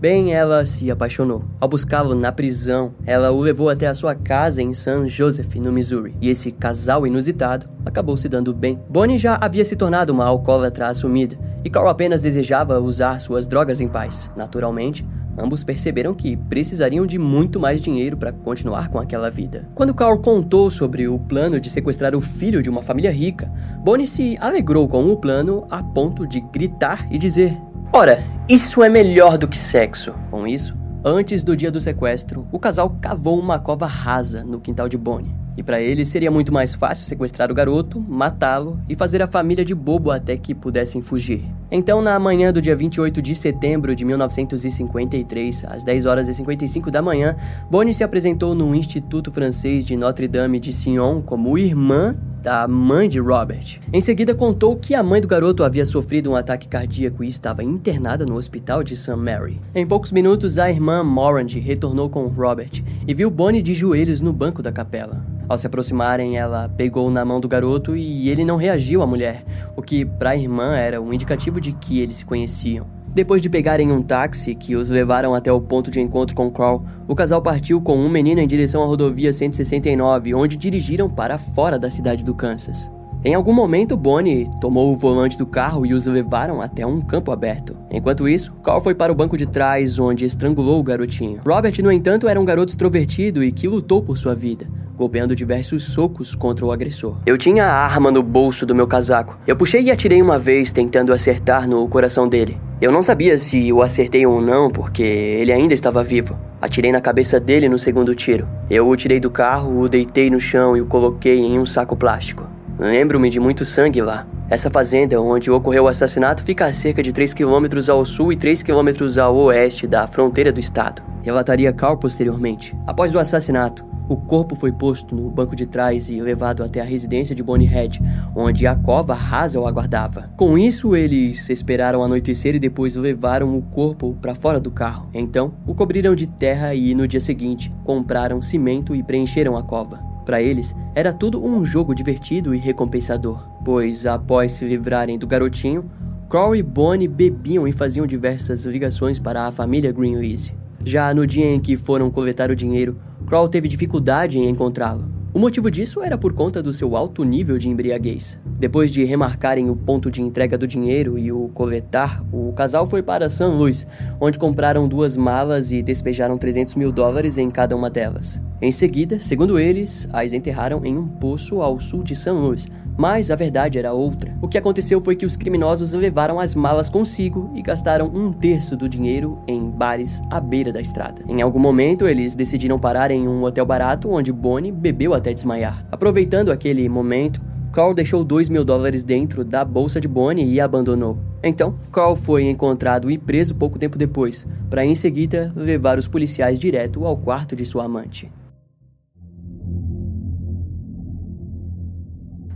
Bem, 0.01 0.33
ela 0.33 0.65
se 0.65 0.89
apaixonou. 0.89 1.43
Ao 1.59 1.67
buscá-lo 1.67 2.15
na 2.15 2.31
prisão, 2.31 2.93
ela 3.05 3.31
o 3.31 3.41
levou 3.41 3.69
até 3.69 3.85
a 3.85 3.93
sua 3.93 4.15
casa 4.15 4.61
em 4.61 4.73
San 4.73 5.05
Joseph, 5.05 5.55
no 5.55 5.73
Missouri. 5.73 6.15
E 6.21 6.29
esse 6.29 6.53
casal 6.53 7.05
inusitado 7.05 7.65
acabou 7.85 8.15
se 8.15 8.29
dando 8.29 8.53
bem. 8.53 8.79
Bonnie 8.87 9.17
já 9.17 9.35
havia 9.35 9.65
se 9.65 9.75
tornado 9.75 10.13
uma 10.13 10.25
alcoólatra 10.25 10.87
assumida, 10.87 11.37
e 11.65 11.69
Carl 11.69 11.89
apenas 11.89 12.21
desejava 12.21 12.79
usar 12.79 13.19
suas 13.19 13.45
drogas 13.45 13.81
em 13.81 13.89
paz. 13.89 14.31
Naturalmente, 14.37 15.05
ambos 15.37 15.65
perceberam 15.65 16.13
que 16.13 16.37
precisariam 16.37 17.05
de 17.05 17.19
muito 17.19 17.59
mais 17.59 17.81
dinheiro 17.81 18.15
para 18.15 18.31
continuar 18.31 18.87
com 18.87 18.99
aquela 18.99 19.29
vida. 19.29 19.67
Quando 19.75 19.93
Carl 19.93 20.17
contou 20.19 20.69
sobre 20.69 21.09
o 21.09 21.19
plano 21.19 21.59
de 21.59 21.69
sequestrar 21.69 22.15
o 22.15 22.21
filho 22.21 22.63
de 22.63 22.69
uma 22.69 22.81
família 22.81 23.11
rica, 23.11 23.51
Bonnie 23.83 24.07
se 24.07 24.37
alegrou 24.39 24.87
com 24.87 25.11
o 25.11 25.17
plano 25.17 25.67
a 25.69 25.83
ponto 25.83 26.25
de 26.25 26.39
gritar 26.39 27.05
e 27.11 27.17
dizer: 27.17 27.57
Ora, 27.91 28.23
isso 28.47 28.83
é 28.83 28.87
melhor 28.87 29.35
do 29.35 29.47
que 29.47 29.57
sexo. 29.57 30.13
Com 30.29 30.45
isso, 30.45 30.77
antes 31.03 31.43
do 31.43 31.57
dia 31.57 31.71
do 31.71 31.81
sequestro, 31.81 32.47
o 32.51 32.59
casal 32.59 32.95
cavou 33.01 33.39
uma 33.39 33.57
cova 33.57 33.87
rasa 33.87 34.43
no 34.43 34.59
quintal 34.59 34.87
de 34.87 34.95
Bonnie. 34.95 35.33
E 35.57 35.63
para 35.63 35.81
ele 35.81 36.05
seria 36.05 36.29
muito 36.29 36.53
mais 36.53 36.75
fácil 36.75 37.03
sequestrar 37.03 37.51
o 37.51 37.53
garoto, 37.53 37.99
matá-lo 37.99 38.79
e 38.87 38.95
fazer 38.95 39.23
a 39.23 39.27
família 39.27 39.65
de 39.65 39.73
bobo 39.73 40.11
até 40.11 40.37
que 40.37 40.53
pudessem 40.53 41.01
fugir. 41.01 41.43
Então, 41.71 41.99
na 41.99 42.17
manhã 42.19 42.53
do 42.53 42.61
dia 42.61 42.75
28 42.75 43.23
de 43.23 43.35
setembro 43.35 43.95
de 43.95 44.05
1953, 44.05 45.65
às 45.65 45.83
10 45.83 46.05
horas 46.05 46.29
e 46.29 46.33
55 46.33 46.91
da 46.91 47.01
manhã, 47.01 47.35
Bonnie 47.71 47.93
se 47.93 48.03
apresentou 48.03 48.53
no 48.53 48.73
Instituto 48.75 49.31
Francês 49.31 49.83
de 49.83 49.97
Notre-Dame 49.97 50.59
de 50.59 50.71
Sion 50.71 51.23
como 51.23 51.57
irmã 51.57 52.15
da 52.41 52.67
mãe 52.67 53.09
de 53.09 53.19
Robert. 53.19 53.79
Em 53.91 54.01
seguida, 54.01 54.33
contou 54.33 54.75
que 54.75 54.95
a 54.95 55.03
mãe 55.03 55.21
do 55.21 55.27
garoto 55.27 55.63
havia 55.63 55.85
sofrido 55.85 56.31
um 56.31 56.35
ataque 56.35 56.67
cardíaco 56.67 57.23
e 57.23 57.27
estava 57.27 57.63
internada 57.63 58.25
no 58.25 58.35
hospital 58.35 58.83
de 58.83 58.95
St. 58.95 59.15
Mary. 59.15 59.59
Em 59.75 59.85
poucos 59.85 60.11
minutos, 60.11 60.57
a 60.57 60.69
irmã 60.69 61.03
Morand 61.03 61.47
retornou 61.61 62.09
com 62.09 62.27
Robert 62.27 62.83
e 63.07 63.13
viu 63.13 63.29
Bonnie 63.29 63.61
de 63.61 63.73
joelhos 63.73 64.21
no 64.21 64.31
banco 64.31 64.61
da 64.61 64.71
capela. 64.71 65.25
Ao 65.47 65.57
se 65.57 65.65
aproximarem, 65.65 66.37
ela 66.37 66.69
pegou 66.69 67.09
na 67.09 67.25
mão 67.25 67.39
do 67.39 67.47
garoto 67.47 67.95
e 67.95 68.29
ele 68.29 68.45
não 68.45 68.55
reagiu 68.55 69.01
à 69.01 69.07
mulher, 69.07 69.43
o 69.75 69.81
que 69.81 70.05
para 70.05 70.29
a 70.29 70.37
irmã 70.37 70.75
era 70.75 71.01
um 71.01 71.11
indicativo 71.11 71.59
de 71.59 71.71
que 71.71 71.99
eles 71.99 72.17
se 72.17 72.25
conheciam. 72.25 72.98
Depois 73.13 73.41
de 73.41 73.49
pegarem 73.49 73.91
um 73.91 74.01
táxi 74.01 74.53
que 74.53 74.75
os 74.75 74.89
levaram 74.89 75.33
até 75.33 75.51
o 75.51 75.59
ponto 75.59 75.89
de 75.89 75.99
encontro 75.99 76.35
com 76.35 76.49
Carl, 76.51 76.83
o 77.07 77.15
casal 77.15 77.41
partiu 77.41 77.81
com 77.81 77.97
um 77.97 78.07
menino 78.07 78.39
em 78.39 78.47
direção 78.47 78.83
à 78.83 78.85
rodovia 78.85 79.33
169, 79.33 80.33
onde 80.35 80.55
dirigiram 80.55 81.09
para 81.09 81.37
fora 81.37 81.79
da 81.79 81.89
cidade 81.89 82.23
do 82.23 82.35
Kansas. 82.35 82.91
Em 83.25 83.33
algum 83.33 83.51
momento, 83.51 83.97
Bonnie 83.97 84.47
tomou 84.61 84.91
o 84.91 84.95
volante 84.95 85.37
do 85.37 85.45
carro 85.45 85.85
e 85.85 85.93
os 85.93 86.05
levaram 86.05 86.61
até 86.61 86.85
um 86.85 87.01
campo 87.01 87.31
aberto. 87.31 87.75
Enquanto 87.91 88.29
isso, 88.29 88.53
Carl 88.63 88.79
foi 88.79 88.95
para 88.95 89.11
o 89.11 89.15
banco 89.15 89.35
de 89.35 89.45
trás, 89.45 89.99
onde 89.99 90.23
estrangulou 90.23 90.79
o 90.79 90.83
garotinho. 90.83 91.41
Robert, 91.45 91.73
no 91.83 91.91
entanto, 91.91 92.29
era 92.29 92.39
um 92.39 92.45
garoto 92.45 92.71
extrovertido 92.71 93.43
e 93.43 93.51
que 93.51 93.67
lutou 93.67 94.01
por 94.01 94.17
sua 94.17 94.33
vida 94.35 94.67
golpeando 94.99 95.33
diversos 95.33 95.83
socos 95.83 96.35
contra 96.35 96.65
o 96.65 96.73
agressor. 96.73 97.15
Eu 97.25 97.37
tinha 97.37 97.63
a 97.63 97.73
arma 97.73 98.11
no 98.11 98.21
bolso 98.21 98.65
do 98.65 98.75
meu 98.75 98.85
casaco. 98.85 99.39
Eu 99.47 99.55
puxei 99.55 99.83
e 99.83 99.89
atirei 99.91 100.21
uma 100.21 100.37
vez, 100.37 100.73
tentando 100.73 101.13
acertar 101.13 101.69
no 101.69 101.87
coração 101.87 102.27
dele. 102.27 102.59
Eu 102.81 102.93
não 102.93 103.01
sabia 103.01 103.37
se 103.37 103.73
o 103.73 103.81
acertei 103.81 104.25
ou 104.25 104.41
não, 104.41 104.69
porque 104.69 105.03
ele 105.03 105.51
ainda 105.51 105.73
estava 105.73 106.01
vivo. 106.01 106.39
Atirei 106.61 106.93
na 106.93 107.01
cabeça 107.01 107.37
dele 107.37 107.67
no 107.67 107.77
segundo 107.77 108.15
tiro. 108.15 108.47
Eu 108.69 108.87
o 108.87 108.95
tirei 108.95 109.19
do 109.19 109.29
carro, 109.29 109.81
o 109.81 109.89
deitei 109.89 110.29
no 110.29 110.39
chão 110.39 110.77
e 110.77 110.81
o 110.81 110.85
coloquei 110.85 111.39
em 111.39 111.59
um 111.59 111.65
saco 111.65 111.93
plástico. 111.97 112.47
Lembro-me 112.79 113.29
de 113.29 113.37
muito 113.37 113.65
sangue 113.65 114.01
lá. 114.01 114.25
Essa 114.49 114.71
fazenda 114.71 115.21
onde 115.21 115.51
ocorreu 115.51 115.83
o 115.83 115.87
assassinato 115.87 116.43
fica 116.43 116.65
a 116.65 116.73
cerca 116.73 117.03
de 117.03 117.13
3 117.13 117.35
km 117.35 117.67
ao 117.87 118.03
sul 118.03 118.33
e 118.33 118.35
3 118.35 118.63
km 118.63 118.89
ao 119.21 119.35
oeste 119.35 119.85
da 119.85 120.07
fronteira 120.07 120.51
do 120.51 120.59
estado. 120.59 121.03
Relataria 121.21 121.71
Carl 121.71 121.97
posteriormente. 121.97 122.75
Após 122.87 123.13
o 123.13 123.19
assassinato, 123.19 123.87
o 124.09 124.17
corpo 124.17 124.55
foi 124.55 124.71
posto 124.71 125.15
no 125.15 125.29
banco 125.29 125.55
de 125.55 125.67
trás 125.67 126.09
e 126.09 126.19
levado 126.19 126.63
até 126.63 126.81
a 126.81 126.83
residência 126.83 127.35
de 127.35 127.43
Bonnie 127.43 127.67
Head, 127.67 128.01
onde 128.35 128.65
a 128.65 128.75
cova 128.75 129.13
rasa 129.13 129.59
o 129.59 129.67
aguardava. 129.67 130.31
Com 130.35 130.57
isso, 130.57 130.95
eles 130.95 131.47
esperaram 131.47 132.03
anoitecer 132.03 132.55
e 132.55 132.59
depois 132.59 132.95
levaram 132.95 133.55
o 133.55 133.61
corpo 133.61 134.17
para 134.19 134.33
fora 134.33 134.59
do 134.59 134.71
carro. 134.71 135.07
Então, 135.13 135.53
o 135.67 135.75
cobriram 135.75 136.15
de 136.15 136.25
terra 136.25 136.73
e 136.73 136.95
no 136.95 137.07
dia 137.07 137.21
seguinte 137.21 137.71
compraram 137.83 138.41
cimento 138.41 138.95
e 138.95 139.03
preencheram 139.03 139.55
a 139.55 139.61
cova. 139.61 140.08
Para 140.29 140.43
eles, 140.43 140.75
era 140.93 141.11
tudo 141.11 141.43
um 141.43 141.65
jogo 141.65 141.95
divertido 141.95 142.53
e 142.53 142.59
recompensador, 142.59 143.49
pois 143.65 144.05
após 144.05 144.51
se 144.51 144.63
livrarem 144.63 145.17
do 145.17 145.25
garotinho, 145.25 145.89
Crow 146.29 146.55
e 146.55 146.61
Bonnie 146.61 147.07
bebiam 147.07 147.67
e 147.67 147.71
faziam 147.71 148.05
diversas 148.05 148.63
ligações 148.63 149.17
para 149.17 149.47
a 149.47 149.51
família 149.51 149.91
Greenlease. 149.91 150.53
Já 150.85 151.11
no 151.15 151.25
dia 151.25 151.47
em 151.47 151.59
que 151.59 151.75
foram 151.75 152.11
coletar 152.11 152.51
o 152.51 152.55
dinheiro, 152.55 152.95
Kroll 153.25 153.49
teve 153.49 153.67
dificuldade 153.67 154.37
em 154.37 154.47
encontrá-lo. 154.47 155.18
O 155.31 155.37
motivo 155.37 155.69
disso 155.69 156.01
era 156.01 156.17
por 156.17 156.33
conta 156.33 156.61
do 156.61 156.73
seu 156.73 156.97
alto 156.97 157.23
nível 157.23 157.59
de 157.59 157.69
embriaguez. 157.69 158.39
Depois 158.57 158.89
de 158.89 159.03
remarcarem 159.03 159.69
o 159.69 159.75
ponto 159.75 160.09
de 160.09 160.23
entrega 160.23 160.57
do 160.57 160.65
dinheiro 160.65 161.19
e 161.19 161.31
o 161.31 161.49
coletar, 161.49 162.25
o 162.33 162.51
casal 162.51 162.87
foi 162.87 163.03
para 163.03 163.29
San 163.29 163.49
Luis, 163.49 163.85
onde 164.19 164.39
compraram 164.39 164.87
duas 164.87 165.15
malas 165.15 165.71
e 165.71 165.83
despejaram 165.83 166.35
300 166.35 166.73
mil 166.73 166.91
dólares 166.91 167.37
em 167.37 167.49
cada 167.51 167.75
uma 167.75 167.91
delas. 167.91 168.41
Em 168.61 168.73
seguida, 168.73 169.21
segundo 169.21 169.57
eles, 169.57 170.09
as 170.11 170.33
enterraram 170.33 170.83
em 170.83 170.97
um 170.97 171.07
poço 171.07 171.61
ao 171.61 171.79
sul 171.79 172.03
de 172.03 172.13
San 172.13 172.33
Luis, 172.33 172.67
mas 172.97 173.31
a 173.31 173.35
verdade 173.35 173.79
era 173.79 173.93
outra. 173.93 174.37
O 174.41 174.49
que 174.49 174.57
aconteceu 174.57 174.99
foi 174.99 175.15
que 175.15 175.25
os 175.25 175.37
criminosos 175.37 175.93
levaram 175.93 176.37
as 176.37 176.53
malas 176.53 176.89
consigo 176.89 177.49
e 177.55 177.61
gastaram 177.61 178.11
um 178.13 178.33
terço 178.33 178.75
do 178.75 178.89
dinheiro 178.89 179.39
em 179.47 179.69
bares 179.69 180.21
à 180.29 180.41
beira 180.41 180.73
da 180.73 180.81
estrada. 180.81 181.23
Em 181.29 181.41
algum 181.41 181.59
momento, 181.59 182.05
eles 182.05 182.35
decidiram 182.35 182.77
parar 182.77 183.11
em 183.11 183.29
um 183.29 183.43
hotel 183.43 183.65
barato 183.65 184.09
onde 184.11 184.33
Bonnie 184.33 184.73
bebeu 184.73 185.13
até 185.19 185.33
desmaiar. 185.33 185.85
Aproveitando 185.91 186.51
aquele 186.51 186.89
momento, 186.89 187.39
Carl 187.71 187.93
deixou 187.93 188.23
2 188.23 188.49
mil 188.49 188.65
dólares 188.65 189.03
dentro 189.03 189.45
da 189.45 189.63
bolsa 189.63 190.01
de 190.01 190.07
Bonnie 190.07 190.51
e 190.51 190.59
abandonou. 190.59 191.19
Então, 191.43 191.77
Carl 191.91 192.15
foi 192.15 192.49
encontrado 192.49 193.11
e 193.11 193.17
preso 193.17 193.55
pouco 193.55 193.77
tempo 193.77 193.97
depois, 193.97 194.47
para 194.69 194.83
em 194.83 194.95
seguida 194.95 195.53
levar 195.55 195.97
os 195.97 196.07
policiais 196.07 196.57
direto 196.57 197.05
ao 197.05 197.15
quarto 197.15 197.55
de 197.55 197.65
sua 197.65 197.85
amante. 197.85 198.31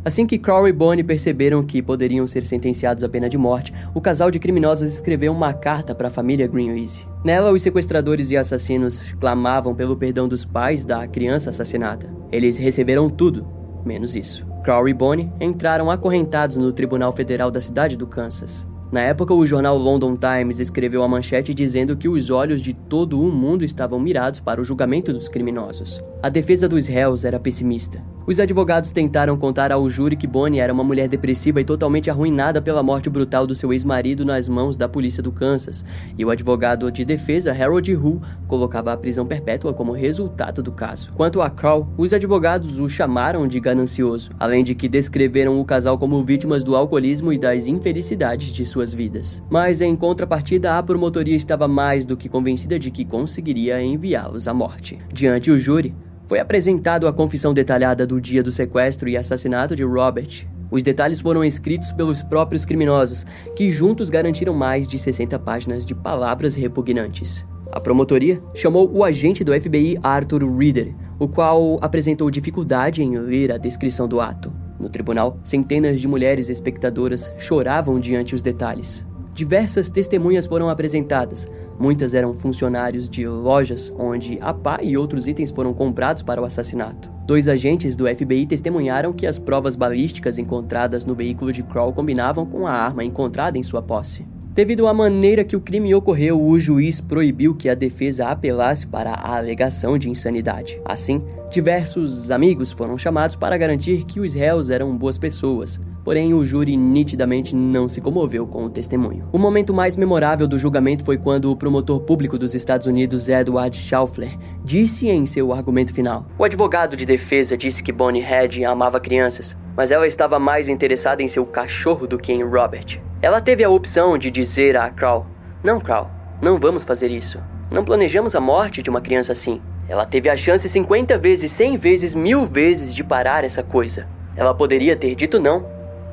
Assim 0.06 0.26
que 0.26 0.38
Crow 0.38 0.68
e 0.68 0.74
Bonnie 0.74 1.04
perceberam 1.04 1.64
que 1.64 1.82
poderiam 1.82 2.28
ser 2.28 2.44
sentenciados 2.44 3.06
à 3.06 3.10
pena 3.10 3.30
de 3.30 3.38
morte, 3.38 3.74
o 3.94 4.02
casal 4.02 4.30
de 4.30 4.38
criminosos 4.38 4.92
escreveu 4.92 5.32
uma 5.32 5.54
carta 5.54 5.96
para 5.96 6.10
a 6.10 6.12
família 6.12 6.46
Greenlease. 6.46 7.08
Nela, 7.24 7.52
os 7.52 7.62
sequestradores 7.62 8.30
e 8.30 8.36
assassinos 8.36 9.14
clamavam 9.14 9.74
pelo 9.74 9.96
perdão 9.96 10.28
dos 10.28 10.44
pais 10.44 10.84
da 10.84 11.08
criança 11.08 11.52
assassinada. 11.52 12.14
Eles 12.34 12.58
receberam 12.58 13.10
tudo, 13.10 13.48
menos 13.86 14.14
isso. 14.14 14.46
Crow 14.62 14.90
e 14.90 14.94
Bonnie 14.94 15.32
entraram 15.40 15.90
acorrentados 15.90 16.58
no 16.58 16.74
Tribunal 16.74 17.14
Federal 17.14 17.50
da 17.50 17.62
cidade 17.62 17.98
do 17.98 18.06
Kansas. 18.06 18.68
Na 18.94 19.02
época, 19.02 19.34
o 19.34 19.44
jornal 19.44 19.76
London 19.76 20.16
Times 20.16 20.60
escreveu 20.60 21.02
a 21.02 21.08
manchete 21.08 21.52
dizendo 21.52 21.98
que 21.98 22.08
os 22.08 22.30
olhos 22.30 22.62
de 22.62 22.76
todo 22.76 23.20
o 23.20 23.32
mundo 23.32 23.66
estavam 23.66 24.00
mirados 24.00 24.40
para 24.40 24.62
o 24.62 24.64
julgamento 24.64 25.12
dos 25.12 25.28
criminosos. 25.28 26.00
A 26.22 26.30
defesa 26.30 26.70
dos 26.70 26.86
réus 26.86 27.26
era 27.26 27.40
pessimista. 27.40 28.00
Os 28.26 28.40
advogados 28.40 28.92
tentaram 28.92 29.36
contar 29.36 29.70
ao 29.72 29.90
júri 29.90 30.16
que 30.16 30.28
Bonnie 30.28 30.62
era 30.62 30.72
uma 30.72 30.84
mulher 30.84 31.10
depressiva 31.10 31.60
e 31.60 31.66
totalmente 31.66 32.10
arruinada 32.10 32.62
pela 32.62 32.82
morte 32.82 33.10
brutal 33.10 33.46
do 33.46 33.54
seu 33.54 33.74
ex-marido 33.74 34.24
nas 34.24 34.48
mãos 34.48 34.78
da 34.78 34.88
polícia 34.88 35.22
do 35.22 35.32
Kansas, 35.32 35.84
e 36.18 36.24
o 36.24 36.30
advogado 36.30 36.90
de 36.90 37.04
defesa 37.04 37.52
Harold 37.52 37.94
Hu 37.96 38.22
colocava 38.48 38.94
a 38.94 38.98
prisão 38.98 39.26
perpétua 39.26 39.74
como 39.74 39.92
resultado 39.92 40.64
do 40.64 40.72
caso. 40.72 41.12
Quanto 41.16 41.42
a 41.42 41.50
Carl, 41.50 41.86
os 41.98 42.14
advogados 42.14 42.80
o 42.80 42.88
chamaram 42.88 43.46
de 43.46 43.60
ganancioso, 43.60 44.32
além 44.40 44.64
de 44.64 44.74
que 44.74 44.88
descreveram 44.88 45.60
o 45.60 45.66
casal 45.66 45.98
como 45.98 46.24
vítimas 46.24 46.64
do 46.64 46.78
alcoolismo 46.78 47.34
e 47.34 47.38
das 47.38 47.68
infelicidades 47.68 48.54
de 48.54 48.66
suas 48.84 48.94
vidas. 48.94 49.42
Mas 49.50 49.82
em 49.82 49.96
contrapartida, 49.96 50.78
a 50.78 50.84
promotoria 50.84 51.36
estava 51.36 51.68
mais 51.68 52.06
do 52.06 52.18
que 52.18 52.28
convencida 52.28 52.78
de 52.78 52.92
que 52.92 53.06
conseguiria 53.06 53.82
enviá-los 53.82 54.48
à 54.48 54.54
morte. 54.54 55.00
Diante 55.12 55.50
o 55.50 55.58
júri, 55.58 55.96
foi 56.28 56.40
apresentado 56.40 57.08
a 57.08 57.14
confissão 57.14 57.54
detalhada 57.54 58.06
do 58.06 58.20
dia 58.20 58.44
do 58.44 58.52
sequestro 58.52 59.08
e 59.10 59.18
assassinato 59.18 59.76
de 59.76 59.84
Robert. 59.84 60.48
Os 60.70 60.84
detalhes 60.84 61.22
foram 61.22 61.44
escritos 61.44 61.92
pelos 61.92 62.22
próprios 62.22 62.66
criminosos, 62.66 63.26
que 63.56 63.70
juntos 63.70 64.10
garantiram 64.10 64.54
mais 64.54 64.88
de 64.88 64.98
60 64.98 65.38
páginas 65.40 65.86
de 65.86 65.94
palavras 65.94 66.56
repugnantes. 66.56 67.46
A 67.72 67.80
promotoria 67.80 68.42
chamou 68.54 68.90
o 68.92 69.04
agente 69.04 69.44
do 69.44 69.54
FBI 69.54 69.98
Arthur 70.02 70.44
Reader, 70.58 70.94
o 71.20 71.28
qual 71.28 71.78
apresentou 71.82 72.30
dificuldade 72.30 73.04
em 73.04 73.18
ler 73.18 73.52
a 73.52 73.58
descrição 73.58 74.08
do 74.08 74.20
ato. 74.20 74.63
No 74.84 74.90
tribunal, 74.90 75.40
centenas 75.46 76.02
de 76.02 76.10
mulheres 76.10 76.50
espectadoras 76.50 77.32
choravam 77.38 78.02
diante 78.02 78.36
os 78.36 78.42
detalhes. 78.42 79.06
Diversas 79.34 79.88
testemunhas 79.88 80.46
foram 80.46 80.70
apresentadas. 80.70 81.50
Muitas 81.80 82.14
eram 82.14 82.34
funcionários 82.34 83.10
de 83.10 83.26
lojas 83.26 83.94
onde 83.98 84.38
a 84.42 84.54
pá 84.54 84.80
e 84.84 84.98
outros 84.98 85.26
itens 85.26 85.52
foram 85.52 85.74
comprados 85.74 86.22
para 86.22 86.42
o 86.42 86.44
assassinato. 86.44 87.10
Dois 87.26 87.48
agentes 87.48 87.96
do 87.96 88.14
FBI 88.14 88.46
testemunharam 88.46 89.14
que 89.14 89.26
as 89.26 89.40
provas 89.40 89.78
balísticas 89.78 90.38
encontradas 90.38 91.06
no 91.06 91.16
veículo 91.16 91.54
de 91.54 91.64
Kroll 91.64 91.94
combinavam 91.94 92.46
com 92.46 92.68
a 92.68 92.74
arma 92.74 93.06
encontrada 93.06 93.58
em 93.58 93.64
sua 93.64 93.82
posse. 93.82 94.26
Devido 94.54 94.86
à 94.86 94.94
maneira 94.94 95.44
que 95.44 95.56
o 95.56 95.62
crime 95.62 95.96
ocorreu, 95.96 96.40
o 96.40 96.60
juiz 96.60 97.02
proibiu 97.02 97.56
que 97.56 97.70
a 97.70 97.74
defesa 97.74 98.28
apelasse 98.28 98.86
para 98.86 99.12
a 99.12 99.38
alegação 99.38 99.98
de 99.98 100.10
insanidade. 100.10 100.80
Assim, 100.86 101.24
diversos 101.54 102.32
amigos 102.32 102.72
foram 102.72 102.98
chamados 102.98 103.36
para 103.36 103.58
garantir 103.58 104.04
que 104.04 104.20
os 104.20 104.34
réus 104.34 104.70
eram 104.70 104.98
boas 104.98 105.18
pessoas, 105.18 105.80
Porém, 106.04 106.34
o 106.34 106.44
júri 106.44 106.76
nitidamente 106.76 107.56
não 107.56 107.88
se 107.88 108.02
comoveu 108.02 108.46
com 108.46 108.66
o 108.66 108.70
testemunho. 108.70 109.26
O 109.32 109.38
momento 109.38 109.74
mais 109.74 109.96
memorável 109.96 110.46
do 110.48 110.58
julgamento 110.58 111.06
foi 111.06 111.18
quando 111.18 111.50
o 111.50 111.56
promotor 111.56 112.02
público 112.02 112.38
dos 112.38 112.54
Estados 112.54 112.88
Unidos, 112.88 113.30
Edward 113.30 113.76
Schaufler, 113.76 114.38
disse 114.64 115.08
em 115.08 115.26
seu 115.26 115.54
argumento 115.54 115.94
final: 115.94 116.26
O 116.38 116.44
advogado 116.44 116.98
de 116.98 117.06
defesa 117.06 117.56
disse 117.56 117.82
que 117.82 117.94
Bonnie 117.94 118.22
Head 118.22 118.66
amava 118.66 119.00
crianças, 119.00 119.56
mas 119.78 119.92
ela 119.92 120.06
estava 120.06 120.38
mais 120.38 120.68
interessada 120.68 121.24
em 121.24 121.28
seu 121.28 121.46
cachorro 121.46 122.06
do 122.06 122.18
que 122.18 122.34
em 122.34 122.44
Robert. 122.44 123.02
Ela 123.22 123.40
teve 123.40 123.64
a 123.64 123.70
opção 123.70 124.18
de 124.18 124.30
dizer 124.30 124.76
a 124.76 124.90
Crow: 124.90 125.26
Não, 125.64 125.80
Crow, 125.80 126.08
não 126.42 126.60
vamos 126.60 126.84
fazer 126.84 127.12
isso. 127.12 127.40
Não 127.72 127.86
planejamos 127.86 128.36
a 128.36 128.42
morte 128.42 128.82
de 128.82 128.90
uma 128.90 129.00
criança 129.00 129.32
assim. 129.32 129.62
Ela 129.88 130.06
teve 130.06 130.30
a 130.30 130.38
chance 130.38 130.68
50 130.68 131.18
vezes, 131.18 131.52
100 131.52 131.78
vezes, 131.78 132.16
mil 132.16 132.46
vezes 132.46 132.94
de 132.94 133.04
parar 133.04 133.44
essa 133.44 133.62
coisa. 133.62 134.08
Ela 134.36 134.54
poderia 134.54 134.96
ter 134.96 135.14
dito 135.16 135.40
não, 135.40 135.66